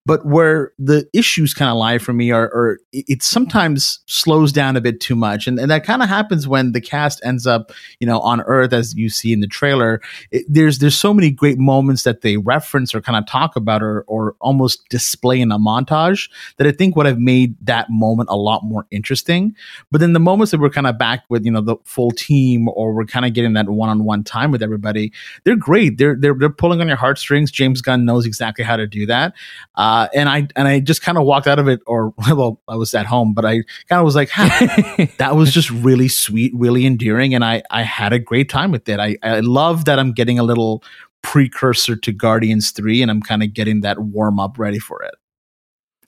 But 0.05 0.25
where 0.25 0.71
the 0.79 1.07
issues 1.13 1.53
kind 1.53 1.69
of 1.69 1.77
lie 1.77 1.97
for 1.99 2.13
me 2.13 2.31
are, 2.31 2.45
are 2.45 2.79
it 2.91 3.21
sometimes 3.21 3.99
slows 4.07 4.51
down 4.51 4.75
a 4.75 4.81
bit 4.81 4.99
too 4.99 5.15
much, 5.15 5.45
and, 5.45 5.59
and 5.59 5.69
that 5.69 5.83
kind 5.83 6.01
of 6.01 6.09
happens 6.09 6.47
when 6.47 6.71
the 6.71 6.81
cast 6.81 7.21
ends 7.23 7.45
up, 7.45 7.71
you 7.99 8.07
know, 8.07 8.19
on 8.21 8.41
Earth 8.41 8.73
as 8.73 8.95
you 8.95 9.09
see 9.09 9.31
in 9.31 9.39
the 9.39 9.47
trailer. 9.47 10.01
It, 10.31 10.45
there's 10.49 10.79
there's 10.79 10.97
so 10.97 11.13
many 11.13 11.29
great 11.29 11.59
moments 11.59 12.03
that 12.03 12.21
they 12.21 12.37
reference 12.37 12.95
or 12.95 13.01
kind 13.01 13.17
of 13.17 13.27
talk 13.27 13.55
about 13.55 13.83
or 13.83 14.03
or 14.07 14.35
almost 14.41 14.87
display 14.89 15.39
in 15.39 15.51
a 15.51 15.59
montage 15.59 16.29
that 16.57 16.65
I 16.65 16.71
think 16.71 16.95
would 16.95 17.05
have 17.05 17.19
made 17.19 17.55
that 17.61 17.87
moment 17.89 18.29
a 18.31 18.37
lot 18.37 18.63
more 18.63 18.87
interesting. 18.91 19.55
But 19.91 20.01
then 20.01 20.13
the 20.13 20.19
moments 20.19 20.51
that 20.51 20.59
we're 20.59 20.69
kind 20.69 20.87
of 20.87 20.97
back 20.97 21.23
with, 21.29 21.45
you 21.45 21.51
know, 21.51 21.61
the 21.61 21.77
full 21.85 22.11
team 22.11 22.67
or 22.69 22.93
we're 22.93 23.05
kind 23.05 23.25
of 23.25 23.33
getting 23.33 23.53
that 23.53 23.69
one 23.69 23.89
on 23.89 24.03
one 24.05 24.23
time 24.23 24.51
with 24.51 24.63
everybody, 24.63 25.08
they're 25.43 25.55
great. 25.55 25.97
They're 25.97 26.15
they're 26.15 26.33
they're 26.33 26.49
pulling 26.49 26.81
on 26.81 26.87
your 26.87 26.97
heartstrings. 26.97 27.51
James 27.51 27.81
Gunn 27.81 28.05
knows 28.05 28.25
exactly 28.25 28.63
how 28.63 28.75
to 28.75 28.87
do 28.87 29.05
that. 29.05 29.33
Uh, 29.75 30.07
and 30.13 30.29
I 30.29 30.47
and 30.55 30.67
I 30.67 30.79
just 30.79 31.01
kind 31.01 31.17
of 31.17 31.25
walked 31.25 31.47
out 31.47 31.59
of 31.59 31.67
it, 31.67 31.81
or 31.85 32.13
well, 32.29 32.61
I 32.67 32.75
was 32.75 32.93
at 32.93 33.05
home, 33.05 33.33
but 33.33 33.45
I 33.45 33.63
kind 33.87 33.99
of 33.99 34.05
was 34.05 34.15
like, 34.15 34.29
that 35.17 35.35
was 35.35 35.53
just 35.53 35.69
really 35.69 36.07
sweet, 36.07 36.53
really 36.55 36.85
endearing, 36.85 37.33
and 37.33 37.43
I 37.43 37.63
I 37.71 37.83
had 37.83 38.13
a 38.13 38.19
great 38.19 38.49
time 38.49 38.71
with 38.71 38.87
it. 38.89 38.99
I 38.99 39.17
I 39.23 39.39
love 39.41 39.85
that 39.85 39.99
I'm 39.99 40.11
getting 40.11 40.39
a 40.39 40.43
little 40.43 40.83
precursor 41.21 41.95
to 41.95 42.11
Guardians 42.11 42.71
3 42.71 43.01
and 43.01 43.11
I'm 43.11 43.21
kind 43.21 43.43
of 43.43 43.53
getting 43.53 43.81
that 43.81 43.99
warm 43.99 44.39
up 44.39 44.57
ready 44.57 44.79
for 44.79 45.03
it. 45.03 45.15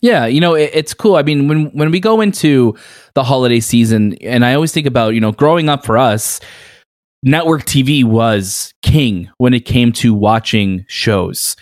Yeah, 0.02 0.26
you 0.26 0.42
know, 0.42 0.56
it, 0.56 0.72
it's 0.74 0.96
cool. 0.96 1.16
I 1.16 1.22
mean, 1.22 1.48
when 1.48 1.68
when 1.78 1.92
we 1.92 2.00
go 2.00 2.22
into 2.22 2.76
the 3.14 3.24
holiday 3.24 3.60
season, 3.60 4.16
and 4.16 4.44
I 4.44 4.56
always 4.56 4.72
think 4.72 4.88
about, 4.88 5.14
you 5.14 5.22
know, 5.22 5.32
growing 5.32 5.70
up 5.70 5.86
for 5.86 5.96
us, 5.96 6.40
network 7.24 7.64
TV 7.66 8.04
was 8.04 8.74
king 8.82 9.30
when 9.38 9.54
it 9.54 9.66
came 9.66 9.92
to 9.94 10.14
watching 10.14 10.86
shows. 10.88 11.56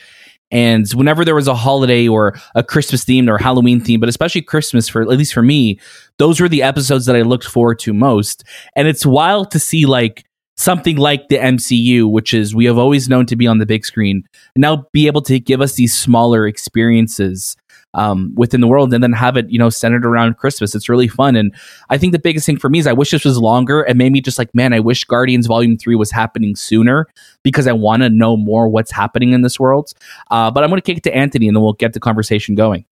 And 0.52 0.90
whenever 0.94 1.24
there 1.24 1.36
was 1.36 1.48
a 1.48 1.54
holiday 1.54 2.08
or 2.08 2.40
a 2.56 2.64
Christmas 2.64 3.06
themed 3.06 3.30
or 3.30 3.38
Halloween 3.38 3.80
theme, 3.80 4.00
but 4.00 4.10
especially 4.10 4.42
Christmas 4.42 4.90
for 4.90 5.02
at 5.02 5.08
least 5.08 5.34
for 5.34 5.44
me, 5.44 5.80
those 6.18 6.42
were 6.42 6.50
the 6.50 6.64
episodes 6.64 7.06
that 7.06 7.16
I 7.16 7.22
looked 7.22 7.46
forward 7.46 7.80
to 7.80 7.94
most. 7.94 8.44
And 8.76 8.88
it's 8.88 9.06
wild 9.06 9.52
to 9.52 9.60
see 9.60 9.86
like 9.86 10.26
something 10.58 10.98
like 10.98 11.28
the 11.30 11.38
MCU, 11.38 12.10
which 12.10 12.34
is 12.34 12.56
we 12.56 12.66
have 12.66 12.78
always 12.78 13.08
known 13.08 13.28
to 13.28 13.36
be 13.36 13.46
on 13.46 13.60
the 13.60 13.66
big 13.66 13.86
screen, 13.86 14.24
now 14.56 14.88
be 14.92 15.08
able 15.08 15.22
to 15.22 15.40
give 15.40 15.62
us 15.62 15.76
these 15.76 15.96
smaller 15.96 16.48
experiences 16.48 17.56
um, 17.94 18.34
within 18.36 18.62
the 18.62 18.68
world 18.68 18.94
and 18.94 19.04
then 19.04 19.14
have 19.14 19.38
it, 19.38 19.50
you 19.50 19.60
know, 19.60 19.70
centered 19.70 20.06
around 20.06 20.38
Christmas. 20.38 20.76
It's 20.76 20.90
really 20.90 21.08
fun. 21.08 21.36
And 21.36 21.54
I 21.90 21.98
think 21.98 22.14
the 22.14 22.20
biggest 22.20 22.46
thing 22.46 22.58
for 22.58 22.70
me 22.70 22.80
is 22.80 22.88
I 22.88 22.94
wish 22.94 23.12
this 23.12 23.26
was 23.26 23.38
longer 23.38 23.82
and 23.82 23.98
made 23.98 24.12
me 24.12 24.22
just 24.22 24.38
like, 24.38 24.54
man, 24.54 24.74
I 24.74 24.80
wish 24.80 25.04
Guardians 25.06 25.48
Volume 25.48 25.78
3 25.78 25.96
was 25.96 26.12
happening 26.12 26.56
sooner 26.56 27.08
because 27.44 27.68
I 27.68 27.74
want 27.74 28.04
to 28.04 28.10
know 28.10 28.38
more 28.38 28.68
what's 28.68 28.92
happening 28.92 29.34
in 29.34 29.42
this 29.42 29.60
world. 29.60 29.94
Uh, 30.30 30.52
but 30.52 30.64
I'm 30.64 30.70
going 30.70 30.82
to 30.82 30.86
kick 30.86 30.98
it 30.98 31.04
to 31.04 31.16
Anthony 31.16 31.48
and 31.48 31.56
then 31.56 31.64
we'll 31.64 31.74
get 31.74 31.94
the 31.94 32.00
conversation 32.00 32.56
going. 32.56 32.86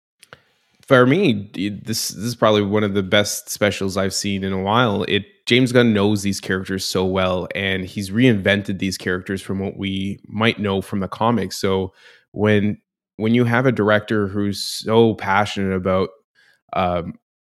For 0.81 1.05
me, 1.07 1.49
this, 1.53 2.09
this 2.09 2.15
is 2.15 2.35
probably 2.35 2.61
one 2.61 2.83
of 2.83 2.93
the 2.93 3.01
best 3.01 3.49
specials 3.49 3.97
I've 3.97 4.13
seen 4.13 4.43
in 4.43 4.53
a 4.53 4.61
while. 4.61 5.03
It 5.07 5.25
James 5.47 5.71
Gunn 5.71 5.93
knows 5.93 6.23
these 6.23 6.39
characters 6.39 6.83
so 6.83 7.05
well, 7.05 7.47
and 7.53 7.85
he's 7.85 8.09
reinvented 8.09 8.79
these 8.79 8.97
characters 8.97 9.41
from 9.41 9.59
what 9.59 9.77
we 9.77 10.19
might 10.27 10.59
know 10.59 10.81
from 10.81 11.01
the 11.01 11.07
comics. 11.07 11.57
So 11.57 11.93
when 12.31 12.79
when 13.17 13.33
you 13.33 13.45
have 13.45 13.65
a 13.65 13.71
director 13.71 14.27
who's 14.27 14.63
so 14.63 15.15
passionate 15.15 15.73
about 15.73 16.09
um, 16.73 17.13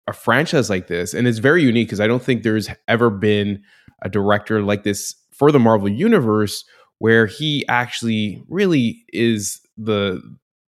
a 0.07 0.13
franchise 0.13 0.71
like 0.71 0.87
this, 0.87 1.15
and 1.15 1.27
it's 1.27 1.39
very 1.39 1.63
unique 1.63 1.89
because 1.89 2.01
I 2.01 2.07
don't 2.07 2.23
think 2.23 2.43
there's 2.43 2.69
ever 2.89 3.11
been 3.11 3.63
a 4.03 4.09
director 4.09 4.63
like 4.63 4.85
this 4.85 5.15
for 5.33 5.51
the 5.51 5.59
Marvel 5.59 5.89
universe 5.89 6.65
where 6.99 7.27
he 7.27 7.65
actually 7.69 8.43
really 8.49 9.05
is 9.13 9.61
the 9.77 10.21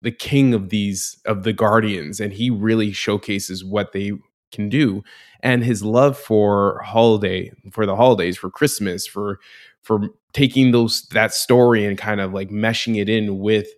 the 0.03 0.13
king 0.13 0.55
of 0.55 0.69
these 0.69 1.21
of 1.25 1.43
the 1.43 1.53
guardians 1.53 2.21
and 2.21 2.33
he 2.33 2.51
really 2.51 2.93
showcases 2.93 3.65
what 3.65 3.93
they 3.93 4.13
can 4.53 4.69
do. 4.69 5.03
And 5.43 5.65
his 5.65 5.83
love 5.83 6.19
for 6.19 6.81
holiday 6.85 7.53
for 7.71 7.87
the 7.87 7.97
holidays 7.97 8.37
for 8.37 8.51
christmas 8.51 9.07
for 9.07 9.39
for 9.83 10.09
taking 10.33 10.73
those 10.73 11.03
that 11.13 11.33
story 11.33 11.85
and 11.85 11.97
kind 11.97 12.21
of 12.21 12.33
like 12.33 12.51
meshing 12.51 13.01
it 13.01 13.09
in 13.09 13.39
with 13.39 13.69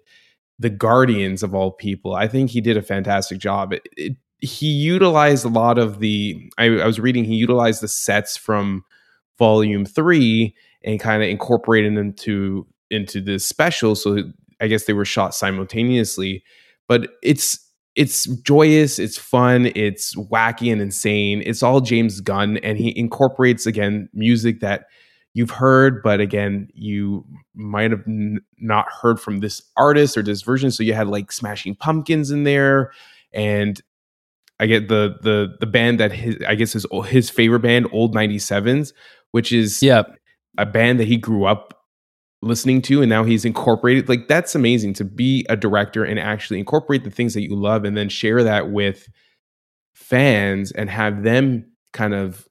the 0.60 0.70
Guardians 0.70 1.42
of 1.42 1.54
all 1.54 1.72
people. 1.72 2.14
I 2.14 2.28
think 2.28 2.50
he 2.50 2.60
did 2.60 2.76
a 2.76 2.82
fantastic 2.82 3.38
job. 3.38 3.72
It, 3.72 3.82
it, 3.96 4.16
he 4.38 4.66
utilized 4.66 5.44
a 5.44 5.48
lot 5.48 5.78
of 5.78 5.98
the. 5.98 6.50
I, 6.58 6.66
I, 6.66 6.86
was 6.86 7.00
reading. 7.00 7.24
He 7.24 7.34
utilized 7.34 7.82
the 7.82 7.88
sets 7.88 8.36
from 8.36 8.84
Volume 9.38 9.84
Three 9.84 10.54
and 10.84 11.00
kind 11.00 11.22
of 11.22 11.28
incorporated 11.28 11.92
them 11.92 11.98
into 11.98 12.66
into 12.90 13.20
this 13.20 13.44
special. 13.44 13.94
So 13.94 14.22
I 14.60 14.68
guess 14.68 14.84
they 14.84 14.92
were 14.92 15.04
shot 15.04 15.34
simultaneously. 15.34 16.44
But 16.86 17.08
it's 17.22 17.58
it's 17.96 18.24
joyous, 18.24 18.98
it's 18.98 19.18
fun, 19.18 19.72
it's 19.74 20.14
wacky 20.14 20.70
and 20.70 20.80
insane. 20.80 21.42
It's 21.44 21.62
all 21.62 21.80
James 21.80 22.20
Gunn, 22.20 22.58
and 22.58 22.78
he 22.78 22.96
incorporates 22.96 23.66
again 23.66 24.08
music 24.12 24.60
that 24.60 24.84
you've 25.34 25.50
heard, 25.50 26.02
but 26.02 26.20
again, 26.20 26.68
you 26.74 27.24
might 27.54 27.90
have 27.90 28.02
n- 28.06 28.40
not 28.58 28.86
heard 28.90 29.20
from 29.20 29.38
this 29.38 29.62
artist 29.76 30.16
or 30.16 30.22
this 30.22 30.42
version. 30.42 30.70
So 30.70 30.82
you 30.82 30.94
had 30.94 31.08
like 31.08 31.32
Smashing 31.32 31.76
Pumpkins 31.76 32.30
in 32.30 32.44
there, 32.44 32.92
and 33.32 33.80
I 34.58 34.66
get 34.66 34.88
the 34.88 35.16
the 35.22 35.56
the 35.60 35.66
band 35.66 36.00
that 36.00 36.12
his 36.12 36.36
I 36.46 36.54
guess 36.54 36.72
his 36.72 36.86
his 37.06 37.30
favorite 37.30 37.60
band, 37.60 37.88
Old 37.92 38.14
97s, 38.14 38.92
which 39.32 39.52
is 39.52 39.82
yeah 39.82 40.02
a 40.58 40.66
band 40.66 41.00
that 41.00 41.08
he 41.08 41.16
grew 41.16 41.44
up 41.44 41.80
listening 42.42 42.80
to 42.80 43.02
and 43.02 43.10
now 43.10 43.22
he's 43.22 43.44
incorporated 43.44 44.08
like 44.08 44.26
that's 44.26 44.54
amazing 44.54 44.94
to 44.94 45.04
be 45.04 45.44
a 45.50 45.56
director 45.56 46.04
and 46.04 46.18
actually 46.18 46.58
incorporate 46.58 47.04
the 47.04 47.10
things 47.10 47.34
that 47.34 47.42
you 47.42 47.54
love 47.54 47.84
and 47.84 47.96
then 47.98 48.08
share 48.08 48.42
that 48.42 48.70
with 48.70 49.08
fans 49.94 50.72
and 50.72 50.88
have 50.88 51.22
them 51.22 51.70
kind 51.92 52.14
of 52.14 52.48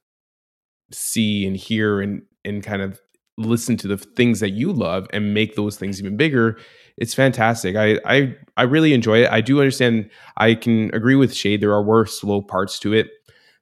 see 0.92 1.44
and 1.44 1.56
hear 1.56 2.00
and 2.00 2.22
and 2.44 2.62
kind 2.62 2.82
of 2.82 3.00
listen 3.38 3.76
to 3.78 3.88
the 3.88 3.96
things 3.96 4.40
that 4.40 4.50
you 4.50 4.72
love 4.72 5.06
and 5.12 5.32
make 5.32 5.56
those 5.56 5.76
things 5.76 5.98
even 6.00 6.16
bigger 6.16 6.58
it's 7.00 7.14
fantastic. 7.14 7.76
I 7.76 7.98
i 8.04 8.36
i 8.56 8.62
really 8.62 8.92
enjoy 8.92 9.22
it. 9.24 9.30
I 9.30 9.40
do 9.40 9.58
understand 9.58 10.10
i 10.36 10.54
can 10.54 10.94
agree 10.94 11.16
with 11.16 11.34
Shay 11.34 11.56
there 11.56 11.72
are 11.72 11.82
worse 11.82 12.20
slow 12.20 12.42
parts 12.42 12.78
to 12.80 12.92
it. 12.92 13.08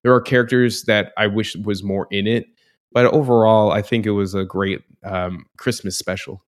There 0.03 0.13
are 0.13 0.21
characters 0.21 0.83
that 0.85 1.13
i 1.17 1.27
wish 1.27 1.57
was 1.57 1.83
more 1.83 2.07
in 2.11 2.27
it 2.27 2.47
but 2.93 3.07
overall 3.07 3.71
i 3.71 3.83
think 3.83 4.07
it 4.07 4.13
was 4.13 4.35
a 4.35 4.45
great 4.45 4.83
um, 5.05 5.47
christmas 5.57 5.97
special. 5.97 6.45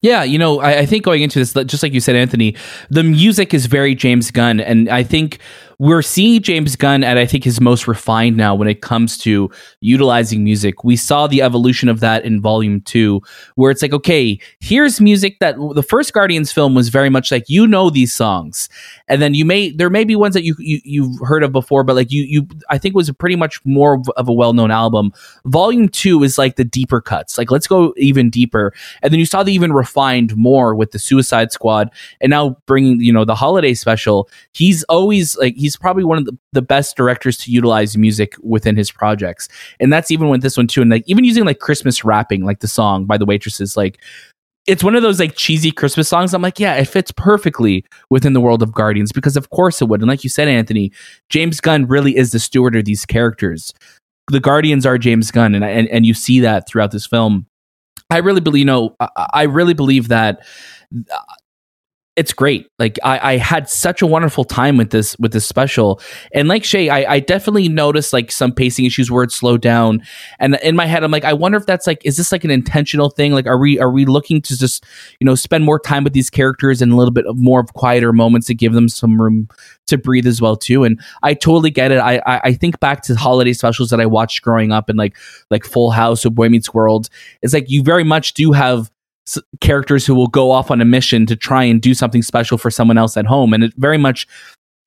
Yeah, 0.00 0.24
you 0.24 0.36
know, 0.36 0.58
I, 0.58 0.80
I, 0.80 0.86
think 0.86 1.04
going 1.04 1.22
into 1.22 1.38
this, 1.38 1.52
just 1.66 1.80
like 1.80 1.92
you 1.92 2.00
said, 2.00 2.16
Anthony, 2.16 2.56
the 2.90 3.04
music 3.04 3.54
is 3.54 3.66
very 3.66 3.94
James 3.94 4.32
Gunn, 4.32 4.58
and 4.58 4.88
I 4.88 5.04
think 5.04 5.38
we're 5.82 6.00
seeing 6.00 6.40
James 6.40 6.76
Gunn 6.76 7.02
at 7.02 7.18
I 7.18 7.26
think 7.26 7.42
his 7.42 7.60
most 7.60 7.88
refined 7.88 8.36
now 8.36 8.54
when 8.54 8.68
it 8.68 8.82
comes 8.82 9.18
to 9.18 9.50
utilizing 9.80 10.44
music. 10.44 10.84
We 10.84 10.94
saw 10.94 11.26
the 11.26 11.42
evolution 11.42 11.88
of 11.88 11.98
that 11.98 12.24
in 12.24 12.40
Volume 12.40 12.82
Two, 12.82 13.20
where 13.56 13.72
it's 13.72 13.82
like, 13.82 13.92
okay, 13.92 14.38
here's 14.60 15.00
music 15.00 15.40
that 15.40 15.56
the 15.74 15.82
first 15.82 16.12
Guardians 16.12 16.52
film 16.52 16.76
was 16.76 16.88
very 16.88 17.10
much 17.10 17.32
like 17.32 17.48
you 17.48 17.66
know 17.66 17.90
these 17.90 18.14
songs, 18.14 18.68
and 19.08 19.20
then 19.20 19.34
you 19.34 19.44
may 19.44 19.70
there 19.70 19.90
may 19.90 20.04
be 20.04 20.14
ones 20.14 20.34
that 20.34 20.44
you, 20.44 20.54
you 20.60 20.80
you've 20.84 21.18
heard 21.26 21.42
of 21.42 21.50
before, 21.50 21.82
but 21.82 21.96
like 21.96 22.12
you 22.12 22.22
you 22.22 22.46
I 22.70 22.78
think 22.78 22.94
was 22.94 23.10
pretty 23.10 23.34
much 23.34 23.60
more 23.64 24.00
of 24.16 24.28
a 24.28 24.32
well 24.32 24.52
known 24.52 24.70
album. 24.70 25.10
Volume 25.46 25.88
Two 25.88 26.22
is 26.22 26.38
like 26.38 26.54
the 26.54 26.64
deeper 26.64 27.00
cuts, 27.00 27.36
like 27.36 27.50
let's 27.50 27.66
go 27.66 27.92
even 27.96 28.30
deeper, 28.30 28.72
and 29.02 29.12
then 29.12 29.18
you 29.18 29.26
saw 29.26 29.42
the 29.42 29.52
even 29.52 29.72
refined 29.72 30.36
more 30.36 30.76
with 30.76 30.92
the 30.92 31.00
Suicide 31.00 31.50
Squad, 31.50 31.90
and 32.20 32.30
now 32.30 32.56
bringing 32.66 33.00
you 33.00 33.12
know 33.12 33.24
the 33.24 33.34
holiday 33.34 33.74
special. 33.74 34.28
He's 34.52 34.84
always 34.84 35.36
like 35.38 35.56
he's 35.56 35.71
he's 35.72 35.80
probably 35.80 36.04
one 36.04 36.18
of 36.18 36.24
the, 36.26 36.36
the 36.52 36.62
best 36.62 36.96
directors 36.96 37.38
to 37.38 37.50
utilize 37.50 37.96
music 37.96 38.34
within 38.42 38.76
his 38.76 38.90
projects. 38.90 39.48
And 39.80 39.92
that's 39.92 40.10
even 40.10 40.28
with 40.28 40.42
this 40.42 40.56
one 40.56 40.66
too. 40.66 40.82
And 40.82 40.90
like 40.90 41.04
even 41.06 41.24
using 41.24 41.44
like 41.44 41.60
Christmas 41.60 42.04
Wrapping, 42.04 42.44
like 42.44 42.60
the 42.60 42.68
song 42.68 43.06
by 43.06 43.16
the 43.16 43.24
waitresses, 43.24 43.76
like 43.76 43.98
it's 44.66 44.84
one 44.84 44.94
of 44.94 45.02
those 45.02 45.18
like 45.18 45.34
cheesy 45.34 45.72
Christmas 45.72 46.08
songs. 46.08 46.34
I'm 46.34 46.42
like, 46.42 46.60
yeah, 46.60 46.74
it 46.74 46.84
fits 46.84 47.10
perfectly 47.10 47.84
within 48.10 48.34
the 48.34 48.40
world 48.40 48.62
of 48.62 48.72
Guardians 48.72 49.12
because 49.12 49.36
of 49.36 49.50
course 49.50 49.80
it 49.80 49.86
would. 49.88 50.00
And 50.00 50.08
like 50.08 50.24
you 50.24 50.30
said, 50.30 50.46
Anthony, 50.46 50.92
James 51.30 51.60
Gunn 51.60 51.86
really 51.86 52.16
is 52.16 52.32
the 52.32 52.38
steward 52.38 52.76
of 52.76 52.84
these 52.84 53.06
characters. 53.06 53.72
The 54.30 54.40
Guardians 54.40 54.86
are 54.86 54.98
James 54.98 55.32
Gunn, 55.32 55.54
and 55.54 55.64
and, 55.64 55.88
and 55.88 56.06
you 56.06 56.14
see 56.14 56.38
that 56.40 56.68
throughout 56.68 56.92
this 56.92 57.06
film. 57.06 57.46
I 58.08 58.18
really 58.18 58.40
believe, 58.40 58.60
you 58.60 58.64
know, 58.66 58.94
I, 59.00 59.08
I 59.34 59.42
really 59.44 59.74
believe 59.74 60.08
that 60.08 60.46
it's 62.14 62.34
great. 62.34 62.68
Like 62.78 62.98
I, 63.02 63.32
I 63.32 63.36
had 63.38 63.70
such 63.70 64.02
a 64.02 64.06
wonderful 64.06 64.44
time 64.44 64.76
with 64.76 64.90
this 64.90 65.16
with 65.18 65.32
this 65.32 65.46
special, 65.46 66.00
and 66.34 66.46
like 66.46 66.62
Shay, 66.62 66.90
I, 66.90 67.14
I 67.14 67.20
definitely 67.20 67.70
noticed 67.70 68.12
like 68.12 68.30
some 68.30 68.52
pacing 68.52 68.84
issues 68.84 69.10
where 69.10 69.24
it 69.24 69.32
slowed 69.32 69.62
down. 69.62 70.02
And 70.38 70.56
in 70.62 70.76
my 70.76 70.84
head, 70.84 71.04
I'm 71.04 71.10
like, 71.10 71.24
I 71.24 71.32
wonder 71.32 71.56
if 71.56 71.64
that's 71.64 71.86
like, 71.86 72.04
is 72.04 72.18
this 72.18 72.30
like 72.30 72.44
an 72.44 72.50
intentional 72.50 73.08
thing? 73.08 73.32
Like, 73.32 73.46
are 73.46 73.58
we 73.58 73.78
are 73.78 73.90
we 73.90 74.04
looking 74.04 74.42
to 74.42 74.58
just 74.58 74.84
you 75.20 75.24
know 75.24 75.34
spend 75.34 75.64
more 75.64 75.78
time 75.78 76.04
with 76.04 76.12
these 76.12 76.28
characters 76.28 76.82
and 76.82 76.92
a 76.92 76.96
little 76.96 77.12
bit 77.12 77.24
of 77.24 77.38
more 77.38 77.60
of 77.60 77.72
quieter 77.72 78.12
moments 78.12 78.46
to 78.48 78.54
give 78.54 78.74
them 78.74 78.90
some 78.90 79.20
room 79.20 79.48
to 79.86 79.96
breathe 79.96 80.26
as 80.26 80.40
well 80.40 80.56
too? 80.56 80.84
And 80.84 81.00
I 81.22 81.32
totally 81.32 81.70
get 81.70 81.92
it. 81.92 81.98
I 81.98 82.20
I, 82.26 82.40
I 82.44 82.52
think 82.52 82.78
back 82.78 83.02
to 83.04 83.14
holiday 83.14 83.54
specials 83.54 83.88
that 83.88 84.00
I 84.00 84.06
watched 84.06 84.42
growing 84.42 84.70
up 84.70 84.90
and 84.90 84.98
like 84.98 85.16
like 85.50 85.64
Full 85.64 85.90
House 85.90 86.26
or 86.26 86.30
Boy 86.30 86.50
Meets 86.50 86.74
World. 86.74 87.08
It's 87.40 87.54
like 87.54 87.70
you 87.70 87.82
very 87.82 88.04
much 88.04 88.34
do 88.34 88.52
have 88.52 88.90
characters 89.60 90.06
who 90.06 90.14
will 90.14 90.28
go 90.28 90.50
off 90.50 90.70
on 90.70 90.80
a 90.80 90.84
mission 90.84 91.26
to 91.26 91.36
try 91.36 91.64
and 91.64 91.80
do 91.80 91.94
something 91.94 92.22
special 92.22 92.58
for 92.58 92.70
someone 92.70 92.98
else 92.98 93.16
at 93.16 93.26
home. 93.26 93.52
And 93.52 93.64
it 93.64 93.72
very 93.76 93.98
much 93.98 94.26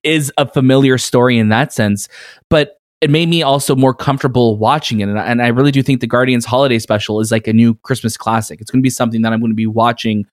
is 0.03 0.31
a 0.37 0.47
familiar 0.47 0.97
story 0.97 1.37
in 1.37 1.49
that 1.49 1.73
sense 1.73 2.07
but 2.49 2.79
it 3.01 3.09
made 3.09 3.29
me 3.29 3.43
also 3.43 3.75
more 3.75 3.93
comfortable 3.93 4.57
watching 4.57 5.01
it. 5.01 5.09
And 5.09 5.19
I, 5.19 5.25
and 5.25 5.41
I 5.41 5.47
really 5.47 5.71
do 5.71 5.83
think 5.83 6.01
the 6.01 6.07
guardians 6.07 6.45
holiday 6.45 6.79
special 6.79 7.19
is 7.19 7.31
like 7.31 7.47
a 7.47 7.53
new 7.53 7.75
christmas 7.75 8.17
classic. 8.17 8.61
It's 8.61 8.71
going 8.71 8.81
to 8.81 8.83
be 8.83 8.89
something 8.89 9.21
that 9.21 9.33
i'm 9.33 9.39
going 9.39 9.51
to 9.51 9.55
be 9.55 9.67
watching 9.67 10.25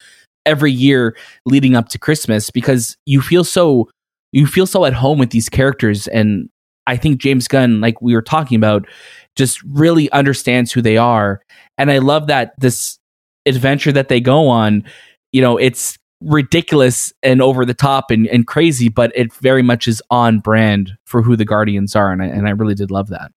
every 0.47 0.73
year 0.73 1.17
leading 1.45 1.77
up 1.77 1.89
to 1.91 1.99
christmas 1.99 2.51
because 2.51 2.97
you 3.07 3.21
feel 3.21 3.45
so 3.45 3.89
you 4.33 4.47
feel 4.47 4.67
so 4.67 4.85
at 4.85 4.95
home 4.95 5.19
with 5.19 5.31
these 5.31 5.49
characters. 5.49 6.07
And 6.09 6.49
i 6.87 6.97
think 6.97 7.21
james 7.21 7.47
gunn 7.47 7.81
like 7.81 8.01
we 8.01 8.15
were 8.15 8.23
talking 8.23 8.57
about 8.57 8.87
just 9.37 9.63
really 9.65 10.11
understands 10.13 10.73
who 10.73 10.83
they 10.83 10.97
are. 10.97 11.43
And 11.79 11.91
i 11.91 11.99
love 11.99 12.27
that 12.29 12.55
this 12.59 12.99
adventure 13.47 13.93
that 13.93 14.09
they 14.09 14.21
go 14.21 14.49
on, 14.49 14.85
you 15.33 15.41
know, 15.41 15.57
it's 15.57 15.99
ridiculous 16.21 17.13
and 17.23 17.43
over 17.43 17.65
the 17.65 17.75
top 17.75 18.11
and, 18.11 18.27
and 18.29 18.47
crazy, 18.47 18.89
but 18.89 19.13
it 19.15 19.33
very 19.35 19.63
much 19.63 19.89
is 19.89 20.03
on 20.11 20.39
brand 20.39 20.93
for 21.05 21.23
who 21.23 21.37
the 21.37 21.45
Guardians 21.45 21.97
are. 21.97 22.13
And 22.13 22.23
I, 22.23 22.27
and 22.27 22.47
I 22.47 22.51
really 22.51 22.75
did 22.75 22.91
love 22.91 23.09
that. 23.09 23.33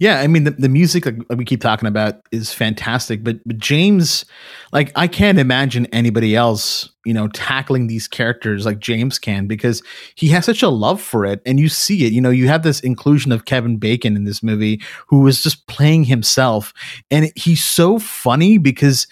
Yeah, 0.00 0.20
I 0.20 0.28
mean 0.28 0.44
the, 0.44 0.52
the 0.52 0.68
music 0.68 1.06
like 1.06 1.16
we 1.36 1.44
keep 1.44 1.60
talking 1.60 1.88
about 1.88 2.20
is 2.30 2.52
fantastic, 2.52 3.24
but 3.24 3.38
but 3.44 3.58
James, 3.58 4.24
like 4.72 4.92
I 4.94 5.08
can't 5.08 5.40
imagine 5.40 5.86
anybody 5.86 6.36
else, 6.36 6.88
you 7.04 7.12
know, 7.12 7.26
tackling 7.28 7.88
these 7.88 8.06
characters 8.06 8.64
like 8.64 8.78
James 8.78 9.18
can 9.18 9.48
because 9.48 9.82
he 10.14 10.28
has 10.28 10.44
such 10.44 10.62
a 10.62 10.68
love 10.68 11.00
for 11.02 11.26
it, 11.26 11.42
and 11.44 11.58
you 11.58 11.68
see 11.68 12.06
it. 12.06 12.12
You 12.12 12.20
know, 12.20 12.30
you 12.30 12.46
have 12.46 12.62
this 12.62 12.78
inclusion 12.78 13.32
of 13.32 13.44
Kevin 13.44 13.76
Bacon 13.76 14.14
in 14.14 14.22
this 14.22 14.40
movie, 14.40 14.80
who 15.08 15.26
is 15.26 15.42
just 15.42 15.66
playing 15.66 16.04
himself, 16.04 16.72
and 17.10 17.32
he's 17.34 17.64
so 17.64 17.98
funny 17.98 18.56
because 18.56 19.08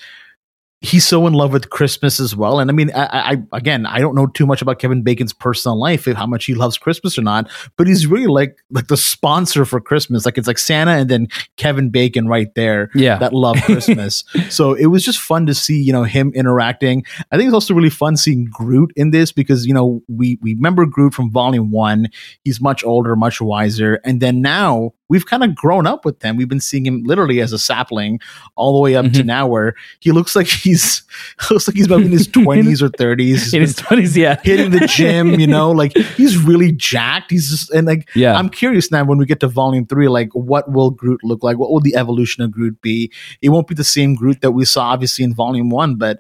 he's 0.86 1.06
so 1.06 1.26
in 1.26 1.32
love 1.32 1.52
with 1.52 1.70
Christmas 1.70 2.20
as 2.20 2.36
well. 2.36 2.60
And 2.60 2.70
I 2.70 2.74
mean, 2.74 2.90
I, 2.94 3.32
I, 3.32 3.36
again, 3.52 3.86
I 3.86 3.98
don't 3.98 4.14
know 4.14 4.26
too 4.26 4.46
much 4.46 4.62
about 4.62 4.78
Kevin 4.78 5.02
Bacon's 5.02 5.32
personal 5.32 5.78
life, 5.78 6.06
of 6.06 6.16
how 6.16 6.26
much 6.26 6.44
he 6.44 6.54
loves 6.54 6.78
Christmas 6.78 7.18
or 7.18 7.22
not, 7.22 7.50
but 7.76 7.86
he's 7.86 8.06
really 8.06 8.28
like 8.28 8.58
like 8.70 8.86
the 8.86 8.96
sponsor 8.96 9.64
for 9.64 9.80
Christmas. 9.80 10.24
Like 10.24 10.38
it's 10.38 10.46
like 10.46 10.58
Santa 10.58 10.92
and 10.92 11.10
then 11.10 11.28
Kevin 11.56 11.90
Bacon 11.90 12.28
right 12.28 12.54
there. 12.54 12.90
Yeah. 12.94 13.18
that 13.18 13.32
love 13.32 13.56
Christmas. 13.62 14.24
so 14.48 14.74
it 14.74 14.86
was 14.86 15.04
just 15.04 15.18
fun 15.18 15.46
to 15.46 15.54
see, 15.54 15.80
you 15.80 15.92
know, 15.92 16.04
him 16.04 16.32
interacting. 16.34 17.04
I 17.32 17.36
think 17.36 17.48
it's 17.48 17.54
also 17.54 17.74
really 17.74 17.90
fun 17.90 18.16
seeing 18.16 18.44
Groot 18.44 18.92
in 18.96 19.10
this 19.10 19.32
because 19.32 19.66
you 19.66 19.74
know 19.74 20.02
we 20.08 20.38
we 20.40 20.54
remember 20.54 20.86
Groot 20.86 21.14
from 21.14 21.30
Volume 21.32 21.70
One. 21.70 22.08
He's 22.44 22.60
much 22.60 22.84
older, 22.84 23.16
much 23.16 23.40
wiser, 23.40 24.00
and 24.04 24.20
then 24.20 24.40
now 24.40 24.92
we've 25.08 25.26
kind 25.26 25.44
of 25.44 25.54
grown 25.54 25.86
up 25.86 26.04
with 26.04 26.22
him. 26.22 26.36
We've 26.36 26.48
been 26.48 26.60
seeing 26.60 26.86
him 26.86 27.02
literally 27.04 27.40
as 27.40 27.52
a 27.52 27.58
sapling 27.58 28.20
all 28.56 28.74
the 28.74 28.80
way 28.80 28.96
up 28.96 29.06
mm-hmm. 29.06 29.14
to 29.14 29.24
now 29.24 29.46
where 29.46 29.74
he 30.00 30.12
looks 30.12 30.34
like 30.34 30.46
he's 30.46 31.02
looks 31.50 31.68
like 31.68 31.76
he's 31.76 31.86
about 31.86 32.02
in 32.02 32.10
his 32.10 32.28
20s 32.28 32.82
or 32.82 32.88
30s. 32.88 33.54
in 33.54 33.60
his 33.60 33.76
20s, 33.76 34.16
yeah. 34.16 34.40
Hitting 34.44 34.70
the 34.70 34.86
gym, 34.86 35.38
you 35.38 35.46
know, 35.46 35.70
like 35.70 35.96
he's 36.16 36.36
really 36.36 36.72
jacked. 36.72 37.30
He's 37.30 37.50
just 37.50 37.70
and 37.70 37.86
like 37.86 38.08
yeah. 38.14 38.34
I'm 38.34 38.48
curious 38.48 38.90
now 38.90 39.04
when 39.04 39.18
we 39.18 39.26
get 39.26 39.40
to 39.40 39.48
volume 39.48 39.86
3 39.86 40.08
like 40.08 40.30
what 40.32 40.70
will 40.70 40.90
Groot 40.90 41.22
look 41.22 41.42
like? 41.42 41.58
What 41.58 41.70
will 41.70 41.80
the 41.80 41.96
evolution 41.96 42.42
of 42.42 42.50
Groot 42.50 42.80
be? 42.80 43.12
It 43.42 43.50
won't 43.50 43.68
be 43.68 43.74
the 43.74 43.84
same 43.84 44.14
Groot 44.14 44.40
that 44.40 44.52
we 44.52 44.64
saw 44.64 44.86
obviously 44.86 45.24
in 45.24 45.34
volume 45.34 45.70
1, 45.70 45.96
but 45.96 46.18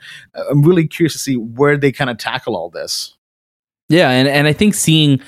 I'm 0.50 0.62
really 0.62 0.86
curious 0.86 1.12
to 1.14 1.18
see 1.18 1.36
where 1.36 1.76
they 1.76 1.92
kind 1.92 2.10
of 2.10 2.18
tackle 2.18 2.56
all 2.56 2.70
this. 2.70 3.16
Yeah, 3.88 4.10
and 4.10 4.28
and 4.28 4.46
I 4.46 4.52
think 4.52 4.74
seeing 4.74 5.20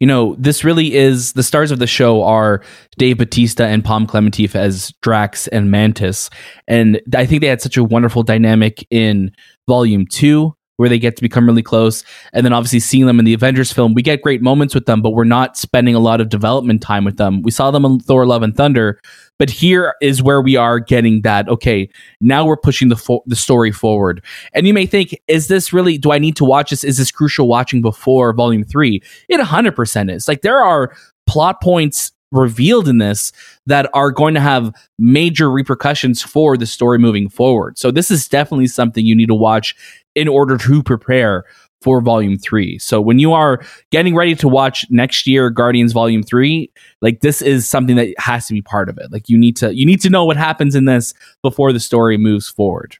you 0.00 0.06
know, 0.06 0.34
this 0.38 0.64
really 0.64 0.94
is 0.94 1.32
the 1.32 1.42
stars 1.42 1.70
of 1.70 1.78
the 1.78 1.86
show 1.86 2.22
are 2.22 2.62
Dave 2.98 3.18
Bautista 3.18 3.66
and 3.66 3.84
Pom 3.84 4.06
Klementieff 4.06 4.54
as 4.54 4.92
Drax 5.02 5.46
and 5.48 5.70
Mantis. 5.70 6.30
And 6.68 7.00
I 7.14 7.26
think 7.26 7.40
they 7.40 7.48
had 7.48 7.62
such 7.62 7.76
a 7.76 7.84
wonderful 7.84 8.22
dynamic 8.22 8.86
in 8.90 9.32
volume 9.66 10.06
two 10.06 10.54
where 10.76 10.88
they 10.88 10.98
get 10.98 11.16
to 11.16 11.22
become 11.22 11.46
really 11.46 11.62
close. 11.62 12.04
And 12.32 12.44
then 12.44 12.52
obviously 12.52 12.80
seeing 12.80 13.06
them 13.06 13.18
in 13.18 13.24
the 13.24 13.34
Avengers 13.34 13.72
film, 13.72 13.94
we 13.94 14.02
get 14.02 14.22
great 14.22 14.42
moments 14.42 14.74
with 14.74 14.86
them, 14.86 15.02
but 15.02 15.10
we're 15.10 15.24
not 15.24 15.56
spending 15.56 15.94
a 15.94 16.00
lot 16.00 16.20
of 16.20 16.28
development 16.28 16.82
time 16.82 17.04
with 17.04 17.16
them. 17.16 17.42
We 17.42 17.50
saw 17.50 17.70
them 17.70 17.84
in 17.84 18.00
Thor 18.00 18.26
Love 18.26 18.42
and 18.42 18.56
Thunder, 18.56 19.00
but 19.38 19.50
here 19.50 19.94
is 20.00 20.22
where 20.22 20.40
we 20.40 20.56
are 20.56 20.80
getting 20.80 21.22
that. 21.22 21.48
Okay, 21.48 21.88
now 22.20 22.44
we're 22.44 22.56
pushing 22.56 22.88
the 22.88 22.96
fo- 22.96 23.22
the 23.26 23.36
story 23.36 23.72
forward. 23.72 24.24
And 24.52 24.66
you 24.66 24.74
may 24.74 24.86
think, 24.86 25.18
is 25.28 25.48
this 25.48 25.72
really? 25.72 25.98
Do 25.98 26.12
I 26.12 26.18
need 26.18 26.36
to 26.36 26.44
watch 26.44 26.70
this? 26.70 26.84
Is 26.84 26.98
this 26.98 27.10
crucial 27.10 27.48
watching 27.48 27.82
before 27.82 28.32
Volume 28.32 28.64
Three? 28.64 29.02
It 29.28 29.38
100 29.38 29.76
percent 29.76 30.10
is. 30.10 30.28
Like 30.28 30.42
there 30.42 30.62
are 30.62 30.94
plot 31.26 31.60
points 31.62 32.12
revealed 32.34 32.88
in 32.88 32.98
this 32.98 33.32
that 33.66 33.88
are 33.94 34.10
going 34.10 34.34
to 34.34 34.40
have 34.40 34.74
major 34.98 35.50
repercussions 35.50 36.22
for 36.22 36.56
the 36.56 36.66
story 36.66 36.98
moving 36.98 37.28
forward. 37.28 37.78
So 37.78 37.90
this 37.90 38.10
is 38.10 38.28
definitely 38.28 38.66
something 38.66 39.06
you 39.06 39.16
need 39.16 39.28
to 39.28 39.34
watch 39.34 39.74
in 40.14 40.28
order 40.28 40.56
to 40.58 40.82
prepare 40.82 41.44
for 41.84 42.00
volume 42.00 42.38
three. 42.38 42.78
So 42.78 42.98
when 42.98 43.18
you 43.18 43.34
are 43.34 43.62
getting 43.90 44.14
ready 44.14 44.34
to 44.36 44.48
watch 44.48 44.86
next 44.90 45.26
year 45.26 45.50
Guardians 45.50 45.92
volume 45.92 46.22
three, 46.22 46.72
like 47.02 47.20
this 47.20 47.42
is 47.42 47.68
something 47.68 47.96
that 47.96 48.14
has 48.18 48.46
to 48.46 48.54
be 48.54 48.62
part 48.62 48.88
of 48.88 48.96
it. 48.96 49.12
Like 49.12 49.28
you 49.28 49.36
need 49.36 49.54
to 49.56 49.74
you 49.74 49.84
need 49.84 50.00
to 50.00 50.10
know 50.10 50.24
what 50.24 50.38
happens 50.38 50.74
in 50.74 50.86
this 50.86 51.12
before 51.42 51.74
the 51.74 51.80
story 51.80 52.16
moves 52.16 52.48
forward. 52.48 52.96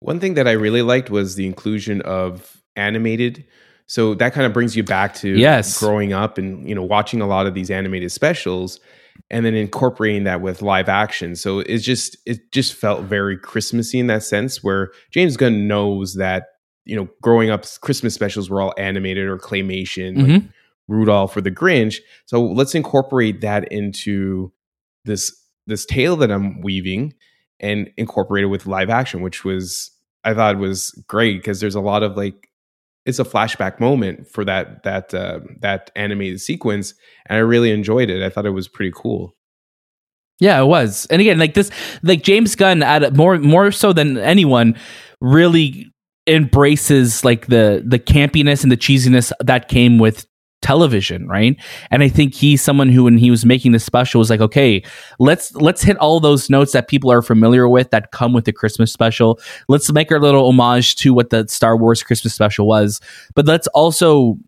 One 0.00 0.20
thing 0.20 0.34
that 0.34 0.46
I 0.46 0.52
really 0.52 0.82
liked 0.82 1.08
was 1.08 1.34
the 1.34 1.46
inclusion 1.46 2.02
of 2.02 2.62
animated. 2.76 3.44
So 3.90 4.14
that 4.14 4.32
kind 4.32 4.46
of 4.46 4.52
brings 4.52 4.76
you 4.76 4.84
back 4.84 5.14
to 5.16 5.36
yes. 5.36 5.80
growing 5.80 6.12
up 6.12 6.38
and 6.38 6.68
you 6.68 6.76
know 6.76 6.84
watching 6.84 7.20
a 7.20 7.26
lot 7.26 7.48
of 7.48 7.54
these 7.54 7.72
animated 7.72 8.12
specials 8.12 8.78
and 9.30 9.44
then 9.44 9.54
incorporating 9.54 10.22
that 10.24 10.40
with 10.40 10.62
live 10.62 10.88
action. 10.88 11.34
So 11.34 11.58
it's 11.58 11.82
just 11.82 12.16
it 12.24 12.52
just 12.52 12.74
felt 12.74 13.02
very 13.02 13.36
Christmassy 13.36 13.98
in 13.98 14.06
that 14.06 14.22
sense 14.22 14.62
where 14.62 14.92
James 15.10 15.36
Gunn 15.36 15.66
knows 15.66 16.14
that 16.14 16.44
you 16.84 16.94
know, 16.94 17.08
growing 17.20 17.50
up, 17.50 17.64
Christmas 17.80 18.14
specials 18.14 18.48
were 18.48 18.60
all 18.60 18.74
animated 18.78 19.26
or 19.26 19.38
claymation, 19.38 20.16
mm-hmm. 20.16 20.32
like 20.32 20.42
Rudolph 20.86 21.36
or 21.36 21.40
the 21.40 21.50
Grinch. 21.50 21.98
So 22.26 22.40
let's 22.44 22.76
incorporate 22.76 23.40
that 23.40 23.72
into 23.72 24.52
this 25.04 25.36
this 25.66 25.84
tale 25.84 26.14
that 26.16 26.30
I'm 26.30 26.60
weaving 26.60 27.14
and 27.58 27.90
incorporate 27.96 28.44
it 28.44 28.48
with 28.48 28.68
live 28.68 28.88
action, 28.88 29.20
which 29.20 29.44
was 29.44 29.90
I 30.22 30.32
thought 30.32 30.58
was 30.58 30.90
great 31.08 31.38
because 31.38 31.58
there's 31.58 31.74
a 31.74 31.80
lot 31.80 32.04
of 32.04 32.16
like 32.16 32.49
it's 33.06 33.18
a 33.18 33.24
flashback 33.24 33.80
moment 33.80 34.26
for 34.26 34.44
that 34.44 34.82
that 34.82 35.14
uh, 35.14 35.40
that 35.60 35.90
animated 35.96 36.40
sequence, 36.40 36.94
and 37.26 37.36
I 37.36 37.40
really 37.40 37.70
enjoyed 37.70 38.10
it. 38.10 38.22
I 38.22 38.28
thought 38.28 38.46
it 38.46 38.50
was 38.50 38.68
pretty 38.68 38.92
cool. 38.94 39.34
Yeah, 40.38 40.60
it 40.60 40.66
was. 40.66 41.06
And 41.10 41.20
again, 41.20 41.38
like 41.38 41.54
this, 41.54 41.70
like 42.02 42.22
James 42.22 42.56
Gunn, 42.56 42.82
at 42.82 43.14
more 43.14 43.38
more 43.38 43.70
so 43.70 43.92
than 43.92 44.18
anyone, 44.18 44.76
really 45.20 45.90
embraces 46.26 47.24
like 47.24 47.46
the 47.46 47.82
the 47.86 47.98
campiness 47.98 48.62
and 48.62 48.70
the 48.70 48.76
cheesiness 48.76 49.32
that 49.40 49.68
came 49.68 49.98
with 49.98 50.26
television 50.62 51.26
right? 51.26 51.56
And 51.90 52.02
i 52.02 52.08
think 52.08 52.34
he's 52.34 52.62
someone 52.62 52.88
who 52.88 53.04
when 53.04 53.18
he 53.18 53.30
was 53.30 53.44
making 53.44 53.72
this 53.72 53.84
special 53.84 54.18
was 54.18 54.30
like 54.30 54.40
okay 54.40 54.82
let's 55.18 55.54
let's 55.54 55.82
hit 55.82 55.96
all 55.98 56.20
those 56.20 56.50
notes 56.50 56.72
that 56.72 56.88
people 56.88 57.10
are 57.10 57.22
familiar 57.22 57.68
with 57.68 57.90
that 57.90 58.12
come 58.12 58.32
with 58.32 58.44
the 58.44 58.52
christmas 58.52 58.92
special. 58.92 59.40
Let's 59.68 59.90
make 59.92 60.12
our 60.12 60.20
little 60.20 60.46
homage 60.46 60.96
to 60.96 61.14
what 61.14 61.30
the 61.30 61.48
star 61.48 61.76
wars 61.76 62.02
christmas 62.02 62.34
special 62.34 62.66
was. 62.66 63.00
But 63.34 63.46
let's 63.46 63.66
also 63.68 64.38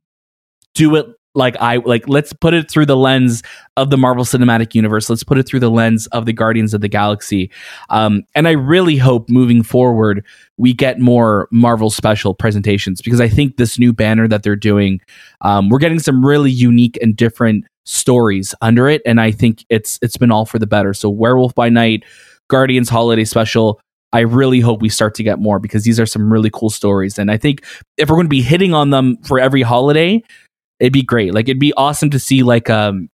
do 0.74 0.94
it 0.96 1.06
like 1.34 1.56
I 1.60 1.76
like 1.76 2.08
let's 2.08 2.32
put 2.32 2.54
it 2.54 2.70
through 2.70 2.86
the 2.86 2.96
lens 2.96 3.42
of 3.76 3.90
the 3.90 3.96
Marvel 3.96 4.24
Cinematic 4.24 4.74
Universe. 4.74 5.08
Let's 5.08 5.24
put 5.24 5.38
it 5.38 5.44
through 5.44 5.60
the 5.60 5.70
lens 5.70 6.06
of 6.08 6.26
the 6.26 6.32
Guardians 6.32 6.74
of 6.74 6.80
the 6.80 6.88
Galaxy. 6.88 7.50
Um, 7.88 8.24
and 8.34 8.46
I 8.46 8.52
really 8.52 8.96
hope 8.96 9.30
moving 9.30 9.62
forward 9.62 10.24
we 10.58 10.72
get 10.72 11.00
more 11.00 11.48
Marvel 11.50 11.90
special 11.90 12.34
presentations 12.34 13.00
because 13.00 13.20
I 13.20 13.28
think 13.28 13.56
this 13.56 13.78
new 13.78 13.92
banner 13.92 14.28
that 14.28 14.42
they're 14.42 14.54
doing, 14.54 15.00
um, 15.40 15.70
we're 15.70 15.78
getting 15.78 15.98
some 15.98 16.24
really 16.24 16.50
unique 16.50 16.98
and 17.00 17.16
different 17.16 17.64
stories 17.84 18.54
under 18.60 18.88
it, 18.88 19.02
and 19.06 19.20
I 19.20 19.30
think 19.30 19.64
it's 19.70 19.98
it's 20.02 20.16
been 20.16 20.30
all 20.30 20.44
for 20.44 20.58
the 20.58 20.66
better. 20.66 20.92
So 20.94 21.08
Werewolf 21.08 21.54
by 21.54 21.68
Night, 21.68 22.04
Guardians 22.48 22.88
Holiday 22.88 23.24
Special. 23.24 23.80
I 24.14 24.20
really 24.20 24.60
hope 24.60 24.82
we 24.82 24.90
start 24.90 25.14
to 25.14 25.22
get 25.22 25.38
more 25.38 25.58
because 25.58 25.84
these 25.84 25.98
are 25.98 26.04
some 26.04 26.30
really 26.30 26.50
cool 26.52 26.68
stories. 26.68 27.18
And 27.18 27.30
I 27.30 27.38
think 27.38 27.64
if 27.96 28.10
we're 28.10 28.16
going 28.16 28.26
to 28.26 28.28
be 28.28 28.42
hitting 28.42 28.74
on 28.74 28.90
them 28.90 29.16
for 29.22 29.40
every 29.40 29.62
holiday, 29.62 30.22
it'd 30.82 30.92
be 30.92 31.02
great. 31.02 31.32
Like 31.32 31.48
it'd 31.48 31.60
be 31.60 31.72
awesome 31.74 32.10
to 32.10 32.18
see 32.18 32.42
like 32.42 32.68
um 32.68 33.08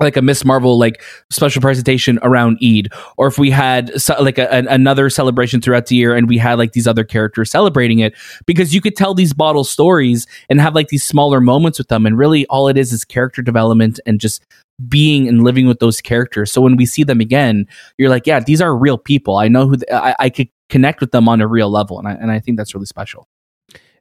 like 0.00 0.16
a 0.16 0.22
Miss 0.22 0.44
Marvel 0.44 0.78
like 0.78 1.02
special 1.30 1.60
presentation 1.60 2.18
around 2.22 2.58
Eid, 2.64 2.88
or 3.18 3.28
if 3.28 3.38
we 3.38 3.50
had 3.50 4.00
so, 4.00 4.20
like 4.20 4.38
a, 4.38 4.48
another 4.50 5.10
celebration 5.10 5.60
throughout 5.60 5.86
the 5.86 5.94
year 5.94 6.16
and 6.16 6.28
we 6.28 6.38
had 6.38 6.58
like 6.58 6.72
these 6.72 6.88
other 6.88 7.04
characters 7.04 7.50
celebrating 7.50 8.00
it, 8.00 8.14
because 8.46 8.74
you 8.74 8.80
could 8.80 8.96
tell 8.96 9.14
these 9.14 9.32
bottle 9.32 9.62
stories 9.62 10.26
and 10.48 10.60
have 10.60 10.74
like 10.74 10.88
these 10.88 11.04
smaller 11.04 11.40
moments 11.40 11.78
with 11.78 11.88
them, 11.88 12.06
and 12.06 12.18
really 12.18 12.46
all 12.46 12.66
it 12.66 12.76
is 12.76 12.92
is 12.92 13.04
character 13.04 13.42
development 13.42 14.00
and 14.06 14.18
just 14.18 14.44
being 14.88 15.28
and 15.28 15.44
living 15.44 15.68
with 15.68 15.78
those 15.78 16.00
characters. 16.00 16.50
So 16.50 16.60
when 16.62 16.76
we 16.76 16.86
see 16.86 17.04
them 17.04 17.20
again, 17.20 17.68
you're 17.98 18.10
like, 18.10 18.26
yeah, 18.26 18.40
these 18.40 18.60
are 18.60 18.74
real 18.74 18.98
people. 18.98 19.36
I 19.36 19.46
know 19.46 19.68
who 19.68 19.76
th- 19.76 19.92
I, 19.92 20.16
I 20.18 20.30
could 20.30 20.48
connect 20.70 21.00
with 21.00 21.12
them 21.12 21.28
on 21.28 21.40
a 21.40 21.46
real 21.46 21.70
level, 21.70 21.98
and 21.98 22.08
I 22.08 22.12
and 22.12 22.32
I 22.32 22.40
think 22.40 22.56
that's 22.56 22.74
really 22.74 22.86
special. 22.86 23.28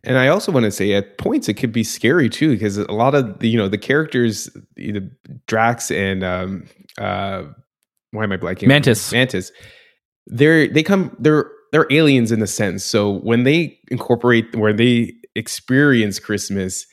And 0.04 0.18
I 0.18 0.28
also 0.28 0.52
want 0.52 0.64
to 0.66 0.72
say 0.72 0.94
at 0.94 1.18
points 1.18 1.48
it 1.48 1.56
could 1.56 1.72
be 1.72 1.84
scary 1.84 2.30
too 2.30 2.54
because 2.54 2.78
a 2.78 2.92
lot 2.92 3.14
of 3.14 3.40
the 3.40 3.50
you 3.50 3.58
know 3.58 3.68
the 3.68 3.78
characters, 3.78 4.50
either 4.78 5.02
Drax 5.48 5.92
and 5.92 6.24
um, 6.24 6.68
uh, 6.98 7.44
why 8.12 8.24
am 8.24 8.32
I 8.32 8.38
blanking? 8.38 8.68
Mantis. 8.68 9.12
Mantis. 9.12 9.52
They're 10.28 10.68
they 10.68 10.84
come 10.84 11.16
they're 11.20 11.52
they're 11.72 11.88
aliens 11.92 12.32
in 12.32 12.42
a 12.42 12.48
sense. 12.48 12.84
So 12.84 13.20
when 13.20 13.44
they 13.44 13.78
incorporate 13.90 14.56
where 14.56 14.74
they 14.74 15.14
experience 15.36 16.20
Christmas, 16.20 16.86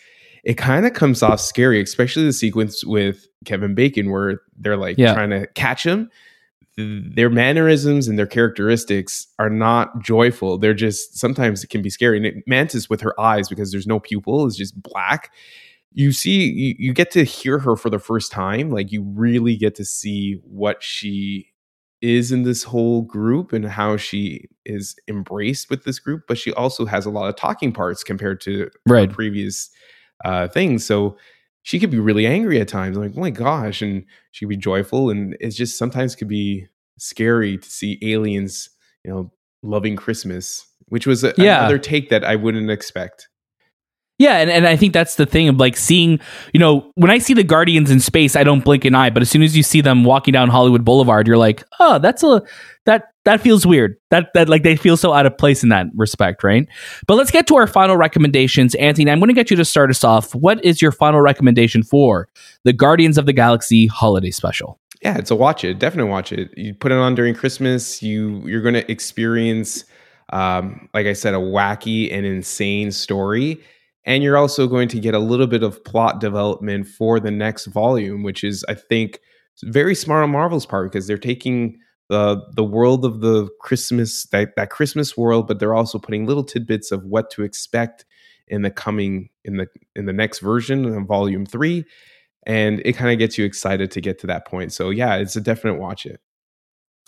it 0.44 0.54
kind 0.54 0.86
of 0.86 0.92
comes 0.92 1.22
off 1.22 1.40
scary, 1.40 1.80
especially 1.82 2.24
the 2.24 2.32
sequence 2.32 2.84
with 2.84 3.26
Kevin 3.44 3.74
Bacon 3.74 4.10
where 4.10 4.40
they're 4.56 4.76
like 4.76 4.98
yeah. 4.98 5.14
trying 5.14 5.30
to 5.30 5.46
catch 5.54 5.84
him 5.84 6.10
their 6.78 7.28
mannerisms 7.28 8.06
and 8.06 8.18
their 8.18 8.26
characteristics 8.26 9.26
are 9.38 9.50
not 9.50 10.00
joyful. 10.00 10.58
They're 10.58 10.74
just 10.74 11.18
sometimes 11.18 11.64
it 11.64 11.70
can 11.70 11.82
be 11.82 11.90
scary. 11.90 12.16
And 12.18 12.26
it, 12.26 12.34
Mantis 12.46 12.88
with 12.88 13.00
her 13.00 13.18
eyes 13.20 13.48
because 13.48 13.72
there's 13.72 13.86
no 13.86 13.98
pupil 13.98 14.46
is 14.46 14.56
just 14.56 14.80
black. 14.80 15.32
You 15.92 16.12
see, 16.12 16.48
you, 16.48 16.74
you 16.78 16.92
get 16.92 17.10
to 17.12 17.24
hear 17.24 17.58
her 17.58 17.74
for 17.74 17.90
the 17.90 17.98
first 17.98 18.30
time. 18.30 18.70
Like 18.70 18.92
you 18.92 19.02
really 19.02 19.56
get 19.56 19.74
to 19.76 19.84
see 19.84 20.34
what 20.44 20.82
she 20.82 21.48
is 22.00 22.30
in 22.30 22.44
this 22.44 22.62
whole 22.62 23.02
group 23.02 23.52
and 23.52 23.64
how 23.64 23.96
she 23.96 24.48
is 24.64 24.94
embraced 25.08 25.70
with 25.70 25.82
this 25.82 25.98
group. 25.98 26.22
But 26.28 26.38
she 26.38 26.52
also 26.52 26.86
has 26.86 27.06
a 27.06 27.10
lot 27.10 27.28
of 27.28 27.34
talking 27.34 27.72
parts 27.72 28.04
compared 28.04 28.40
to 28.42 28.70
right. 28.86 29.10
previous 29.10 29.68
uh, 30.24 30.46
things. 30.46 30.86
So 30.86 31.16
she 31.62 31.78
could 31.78 31.90
be 31.90 31.98
really 31.98 32.26
angry 32.26 32.60
at 32.60 32.68
times, 32.68 32.96
I'm 32.96 33.02
like, 33.02 33.12
oh 33.16 33.20
my 33.20 33.30
gosh, 33.30 33.82
and 33.82 34.04
she 34.30 34.44
could 34.44 34.50
be 34.50 34.56
joyful. 34.56 35.10
And 35.10 35.36
it's 35.40 35.56
just 35.56 35.76
sometimes 35.78 36.14
could 36.14 36.28
be 36.28 36.66
scary 36.98 37.58
to 37.58 37.70
see 37.70 37.98
aliens, 38.02 38.70
you 39.04 39.10
know, 39.10 39.32
loving 39.62 39.96
Christmas, 39.96 40.66
which 40.88 41.06
was 41.06 41.24
a, 41.24 41.34
Yeah. 41.36 41.58
another 41.60 41.78
take 41.78 42.10
that 42.10 42.24
I 42.24 42.36
wouldn't 42.36 42.70
expect. 42.70 43.28
Yeah, 44.18 44.38
and, 44.38 44.50
and 44.50 44.66
I 44.66 44.74
think 44.74 44.92
that's 44.92 45.14
the 45.14 45.26
thing 45.26 45.48
of 45.48 45.58
like 45.58 45.76
seeing, 45.76 46.18
you 46.52 46.58
know, 46.58 46.90
when 46.96 47.10
I 47.10 47.18
see 47.18 47.34
the 47.34 47.44
Guardians 47.44 47.88
in 47.88 48.00
space, 48.00 48.34
I 48.34 48.42
don't 48.42 48.64
blink 48.64 48.84
an 48.84 48.96
eye. 48.96 49.10
But 49.10 49.22
as 49.22 49.30
soon 49.30 49.42
as 49.42 49.56
you 49.56 49.62
see 49.62 49.80
them 49.80 50.02
walking 50.02 50.32
down 50.32 50.48
Hollywood 50.50 50.84
Boulevard, 50.84 51.28
you're 51.28 51.36
like, 51.36 51.62
oh, 51.78 52.00
that's 52.00 52.24
a 52.24 52.42
that 52.84 53.12
that 53.24 53.40
feels 53.40 53.64
weird. 53.64 53.96
That 54.10 54.30
that 54.34 54.48
like 54.48 54.64
they 54.64 54.74
feel 54.74 54.96
so 54.96 55.12
out 55.12 55.24
of 55.24 55.38
place 55.38 55.62
in 55.62 55.68
that 55.68 55.86
respect, 55.94 56.42
right? 56.42 56.66
But 57.06 57.14
let's 57.14 57.30
get 57.30 57.46
to 57.46 57.56
our 57.56 57.68
final 57.68 57.96
recommendations. 57.96 58.74
Anthony, 58.74 59.08
I'm 59.08 59.20
going 59.20 59.28
to 59.28 59.34
get 59.34 59.50
you 59.50 59.56
to 59.56 59.64
start 59.64 59.88
us 59.88 60.02
off. 60.02 60.34
What 60.34 60.64
is 60.64 60.82
your 60.82 60.90
final 60.90 61.20
recommendation 61.20 61.84
for 61.84 62.28
the 62.64 62.72
Guardians 62.72 63.18
of 63.18 63.26
the 63.26 63.32
Galaxy 63.32 63.86
holiday 63.86 64.32
special? 64.32 64.80
Yeah, 65.00 65.16
it's 65.16 65.30
a 65.30 65.36
watch 65.36 65.62
it. 65.62 65.78
Definitely 65.78 66.10
watch 66.10 66.32
it. 66.32 66.50
You 66.56 66.74
put 66.74 66.90
it 66.90 66.98
on 66.98 67.14
during 67.14 67.34
Christmas. 67.34 68.02
You 68.02 68.42
you're 68.46 68.62
going 68.62 68.74
to 68.74 68.90
experience, 68.90 69.84
um, 70.32 70.88
like 70.92 71.06
I 71.06 71.12
said, 71.12 71.34
a 71.34 71.38
wacky 71.38 72.12
and 72.12 72.26
insane 72.26 72.90
story, 72.90 73.60
and 74.04 74.22
you're 74.22 74.38
also 74.38 74.66
going 74.66 74.88
to 74.88 75.00
get 75.00 75.14
a 75.14 75.18
little 75.18 75.46
bit 75.46 75.62
of 75.62 75.82
plot 75.84 76.20
development 76.20 76.86
for 76.86 77.20
the 77.20 77.30
next 77.30 77.66
volume, 77.66 78.22
which 78.22 78.42
is, 78.44 78.64
I 78.68 78.74
think, 78.74 79.20
very 79.64 79.94
smart 79.94 80.22
on 80.22 80.30
Marvel's 80.30 80.66
part 80.66 80.90
because 80.90 81.06
they're 81.06 81.18
taking 81.18 81.78
the 82.08 82.42
the 82.54 82.64
world 82.64 83.04
of 83.04 83.20
the 83.20 83.48
Christmas 83.60 84.26
that 84.26 84.56
that 84.56 84.70
Christmas 84.70 85.16
world, 85.16 85.46
but 85.46 85.58
they're 85.58 85.74
also 85.74 85.98
putting 85.98 86.26
little 86.26 86.44
tidbits 86.44 86.90
of 86.90 87.04
what 87.04 87.30
to 87.32 87.42
expect 87.42 88.04
in 88.46 88.62
the 88.62 88.70
coming 88.70 89.28
in 89.44 89.58
the 89.58 89.66
in 89.94 90.06
the 90.06 90.12
next 90.12 90.38
version 90.38 90.84
of 90.86 91.06
Volume 91.06 91.44
Three 91.44 91.84
and 92.48 92.80
it 92.84 92.94
kind 92.94 93.12
of 93.12 93.18
gets 93.18 93.36
you 93.36 93.44
excited 93.44 93.90
to 93.90 94.00
get 94.00 94.18
to 94.20 94.26
that 94.26 94.46
point. 94.46 94.72
So 94.72 94.88
yeah, 94.88 95.16
it's 95.16 95.36
a 95.36 95.40
definite 95.40 95.78
watch 95.78 96.06
it. 96.06 96.20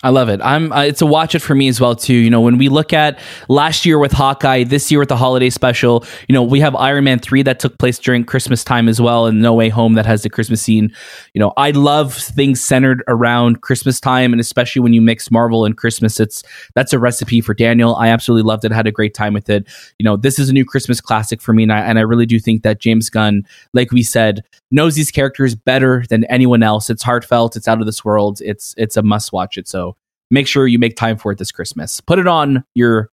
I 0.02 0.08
love 0.08 0.30
it. 0.30 0.40
I'm. 0.42 0.72
Uh, 0.72 0.84
it's 0.84 1.02
a 1.02 1.06
watch 1.06 1.34
it 1.34 1.40
for 1.40 1.54
me 1.54 1.68
as 1.68 1.78
well 1.78 1.94
too. 1.94 2.14
You 2.14 2.30
know, 2.30 2.40
when 2.40 2.56
we 2.56 2.70
look 2.70 2.94
at 2.94 3.18
last 3.50 3.84
year 3.84 3.98
with 3.98 4.12
Hawkeye, 4.12 4.64
this 4.64 4.90
year 4.90 4.98
with 4.98 5.10
the 5.10 5.16
holiday 5.16 5.50
special, 5.50 6.06
you 6.26 6.32
know, 6.32 6.42
we 6.42 6.60
have 6.60 6.74
Iron 6.74 7.04
Man 7.04 7.18
three 7.18 7.42
that 7.42 7.60
took 7.60 7.76
place 7.76 7.98
during 7.98 8.24
Christmas 8.24 8.64
time 8.64 8.88
as 8.88 8.98
well, 8.98 9.26
and 9.26 9.42
No 9.42 9.52
Way 9.52 9.68
Home 9.68 9.94
that 9.94 10.06
has 10.06 10.22
the 10.22 10.30
Christmas 10.30 10.62
scene. 10.62 10.90
You 11.34 11.40
know, 11.40 11.52
I 11.58 11.72
love 11.72 12.14
things 12.14 12.62
centered 12.62 13.04
around 13.08 13.60
Christmas 13.60 14.00
time, 14.00 14.32
and 14.32 14.40
especially 14.40 14.80
when 14.80 14.94
you 14.94 15.02
mix 15.02 15.30
Marvel 15.30 15.66
and 15.66 15.76
Christmas, 15.76 16.18
it's 16.18 16.42
that's 16.74 16.94
a 16.94 16.98
recipe 16.98 17.42
for 17.42 17.52
Daniel. 17.52 17.94
I 17.96 18.08
absolutely 18.08 18.48
loved 18.48 18.64
it. 18.64 18.72
Had 18.72 18.86
a 18.86 18.92
great 18.92 19.12
time 19.12 19.34
with 19.34 19.50
it. 19.50 19.68
You 19.98 20.04
know, 20.04 20.16
this 20.16 20.38
is 20.38 20.48
a 20.48 20.54
new 20.54 20.64
Christmas 20.64 21.02
classic 21.02 21.42
for 21.42 21.52
me, 21.52 21.64
and 21.64 21.72
I, 21.72 21.80
and 21.80 21.98
I 21.98 22.02
really 22.02 22.26
do 22.26 22.40
think 22.40 22.62
that 22.62 22.80
James 22.80 23.10
Gunn, 23.10 23.44
like 23.74 23.92
we 23.92 24.02
said, 24.02 24.44
knows 24.70 24.94
these 24.94 25.10
characters 25.10 25.54
better 25.54 26.04
than 26.08 26.24
anyone 26.24 26.62
else. 26.62 26.88
It's 26.88 27.02
heartfelt. 27.02 27.54
It's 27.54 27.68
out 27.68 27.80
of 27.80 27.86
this 27.86 28.02
world. 28.02 28.40
It's 28.40 28.74
it's 28.78 28.96
a 28.96 29.02
must 29.02 29.30
watch 29.30 29.58
it. 29.58 29.68
So 29.68 29.89
make 30.30 30.46
sure 30.46 30.66
you 30.66 30.78
make 30.78 30.96
time 30.96 31.16
for 31.16 31.32
it 31.32 31.38
this 31.38 31.52
Christmas. 31.52 32.00
Put 32.00 32.18
it 32.18 32.26
on 32.26 32.64
your 32.74 33.10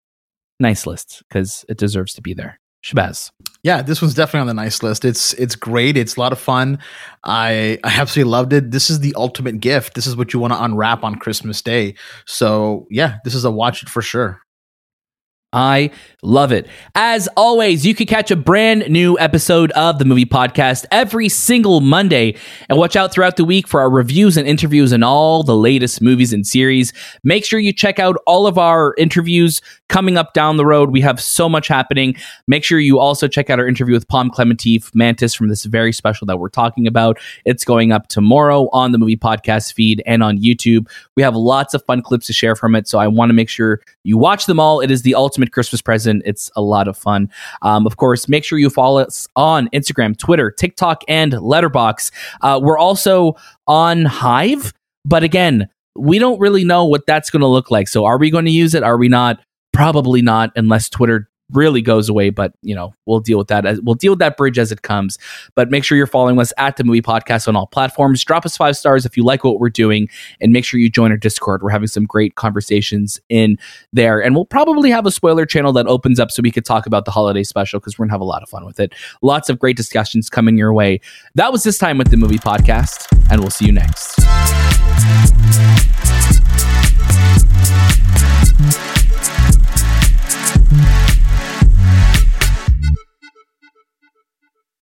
nice 0.60 0.86
list 0.86 1.23
because 1.27 1.65
it 1.69 1.77
deserves 1.77 2.13
to 2.15 2.21
be 2.21 2.34
there. 2.34 2.60
Shahbaz. 2.84 3.32
Yeah, 3.63 3.82
this 3.82 4.01
one's 4.01 4.13
definitely 4.13 4.41
on 4.41 4.47
the 4.47 4.53
nice 4.53 4.82
list. 4.84 5.03
It's 5.03 5.34
it's 5.34 5.56
great. 5.56 5.97
It's 5.97 6.15
a 6.15 6.19
lot 6.19 6.32
of 6.32 6.39
fun. 6.39 6.80
I 7.23 7.80
I 7.84 7.99
absolutely 7.99 8.32
loved 8.32 8.53
it. 8.53 8.71
This 8.71 8.89
is 8.89 8.99
the 8.99 9.13
ultimate 9.15 9.60
gift. 9.60 9.93
This 9.95 10.08
is 10.08 10.15
what 10.15 10.34
you 10.34 10.39
want 10.39 10.53
to 10.53 10.63
unwrap 10.63 11.03
on 11.03 11.15
Christmas 11.15 11.62
Day. 11.62 11.95
So 12.25 12.88
yeah, 12.89 13.17
this 13.25 13.36
is 13.36 13.43
a 13.45 13.51
watch 13.51 13.84
it 13.84 13.89
for 13.89 14.01
sure. 14.01 14.41
I 15.58 15.89
love 16.22 16.52
it. 16.52 16.67
As 16.93 17.28
always, 17.36 17.84
you 17.84 17.96
can 17.96 18.06
catch 18.06 18.30
a 18.30 18.36
brand 18.36 18.88
new 18.89 19.17
episode 19.17 19.72
of 19.72 19.98
the 19.98 20.06
movie 20.06 20.26
podcast 20.26 20.86
every 20.91 21.30
single 21.30 21.82
Monday 21.82 22.36
and 22.70 22.78
watch 22.78 22.96
out 22.96 23.12
throughout 23.12 23.38
the 23.38 23.43
week 23.43 23.67
for 23.67 23.80
our 23.80 23.89
reviews 23.89 24.38
and 24.38 24.48
interviews 24.48 24.91
and 24.91 25.04
all 25.04 25.41
the 25.41 25.56
latest 25.56 26.00
movies 26.00 26.32
and 26.32 26.46
series. 26.46 26.93
Make 27.24 27.43
sure 27.43 27.60
you 27.60 27.74
check 27.74 27.98
out 27.98 28.17
all 28.28 28.46
of 28.46 28.60
our 28.60 28.93
interviews 29.00 29.60
coming 29.89 30.15
up 30.15 30.34
down 30.34 30.58
the 30.58 30.65
road. 30.65 30.91
We 30.91 31.02
have 31.02 31.20
so 31.20 31.50
much 31.50 31.67
happening. 31.67 32.15
Make 32.48 32.63
sure 32.63 32.80
you 32.80 33.00
also 33.00 33.28
check 33.28 33.50
out 33.50 33.60
our 33.60 33.67
interview 33.67 33.96
with 33.96 34.08
Pom 34.08 34.30
Klementieff 34.30 34.93
Mantis 34.93 35.34
from 35.34 35.48
this 35.48 35.63
very 35.63 35.93
special 35.93 36.28
that 36.28 36.38
we're 36.38 36.50
talking 36.50 36.86
about. 36.86 37.17
It's 37.46 37.65
going 37.65 37.91
up 37.91 38.10
tomorrow 38.10 38.70
on 38.74 38.91
the 38.91 39.00
movie 39.00 39.17
podcast 39.17 39.74
feed 39.74 40.04
and 40.06 40.22
on 40.22 40.38
YouTube. 40.38 40.88
We 41.15 41.24
have 41.24 41.36
lots 41.36 41.74
of 41.74 41.84
fun 41.86 42.04
clips 42.04 42.28
to 42.28 42.34
share 42.34 42.56
from 42.56 42.76
it, 42.76 42.88
so 42.88 43.00
I 43.00 43.08
want 43.08 43.30
to 43.30 43.34
make 43.34 43.50
sure 43.50 43.82
you 44.04 44.17
watch 44.17 44.46
them 44.46 44.60
all. 44.60 44.82
It 44.82 44.91
is 44.91 45.02
the 45.02 45.15
ultimate 45.47 45.53
Christmas 45.53 45.81
present. 45.81 46.21
It's 46.25 46.51
a 46.55 46.62
lot 46.62 46.88
of 46.88 46.97
fun. 46.97 47.29
Um, 47.62 47.86
of 47.86 47.97
course, 47.97 48.27
make 48.27 48.43
sure 48.43 48.60
you 48.60 48.69
follow 48.69 49.01
us 49.01 49.27
on 49.36 49.69
Instagram, 49.73 50.17
Twitter, 50.17 50.51
TikTok, 50.51 51.03
and 51.07 51.33
Letterboxd. 51.33 52.12
Uh, 52.41 52.60
we're 52.62 52.77
also 52.77 53.36
on 53.67 54.05
Hive, 54.05 54.73
but 55.05 55.23
again, 55.23 55.69
we 55.95 56.19
don't 56.19 56.39
really 56.39 56.63
know 56.63 56.86
what 56.86 57.05
that's 57.07 57.29
going 57.29 57.41
to 57.41 57.47
look 57.47 57.71
like. 57.71 57.88
So, 57.88 58.05
are 58.05 58.17
we 58.17 58.29
going 58.29 58.45
to 58.45 58.51
use 58.51 58.75
it? 58.75 58.83
Are 58.83 58.97
we 58.97 59.10
not? 59.10 59.39
Probably 59.73 60.21
not, 60.21 60.51
unless 60.55 60.89
Twitter 60.89 61.29
really 61.53 61.81
goes 61.81 62.10
away. 62.10 62.29
But 62.29 62.53
you 62.62 62.75
know, 62.75 62.93
we'll 63.05 63.19
deal 63.19 63.38
with 63.38 63.47
that. 63.47 63.65
As, 63.65 63.81
we'll 63.81 63.95
deal 63.95 64.13
with 64.13 64.19
that 64.19 64.38
bridge 64.38 64.60
as 64.60 64.71
it 64.71 64.81
comes. 64.81 65.17
But 65.55 65.69
make 65.69 65.83
sure 65.83 65.97
you're 65.97 66.07
following 66.07 66.39
us 66.39 66.53
at 66.57 66.77
the 66.77 66.83
Movie 66.83 67.01
Podcast 67.01 67.47
on 67.47 67.55
all 67.55 67.67
platforms. 67.67 68.23
Drop 68.23 68.45
us 68.45 68.57
five 68.57 68.77
stars 68.77 69.05
if 69.05 69.17
you 69.17 69.23
like 69.23 69.43
what 69.43 69.60
we're 69.60 69.69
doing, 69.69 70.10
and 70.41 70.51
make 70.51 70.65
sure 70.65 70.79
you 70.79 70.89
join 70.89 71.12
our 71.12 71.17
Discord. 71.17 71.62
We're 71.63 71.69
having 71.69 71.88
some 71.88 72.05
great 72.05 72.36
conversations 72.36 73.19
in 73.29 73.57
there, 73.93 74.19
and 74.19 74.36
we'll 74.36 74.45
probably 74.45 74.89
have 74.91 75.05
a 75.05 75.12
spoiler 75.12 75.45
channel 75.45 75.73
that 75.73 75.88
opens 75.88 76.19
up 76.19 76.31
so 76.31 76.41
we 76.41 76.51
could 76.51 76.65
talk 76.65 76.86
about 76.86 77.05
the 77.05 77.12
holiday 77.12 77.43
special 77.43 77.79
because 77.79 77.97
we're 77.97 78.05
gonna 78.05 78.13
have 78.13 78.21
a 78.21 78.25
lot 78.25 78.43
of 78.43 78.49
fun 78.49 78.65
with 78.65 78.79
it. 78.79 78.93
Lots 79.21 79.49
of 79.49 79.60
great 79.60 79.77
discussions 79.77 80.29
coming 80.29 80.57
your 80.57 80.73
way. 80.73 80.99
That 81.36 81.51
was 81.51 81.63
this 81.63 81.77
time 81.77 81.97
with 81.97 82.10
the 82.10 82.17
Movie 82.17 82.38
Podcast, 82.38 83.07
and 83.31 83.41
we'll 83.41 83.49
see 83.49 83.65
you 83.65 83.71
next. 83.71 84.17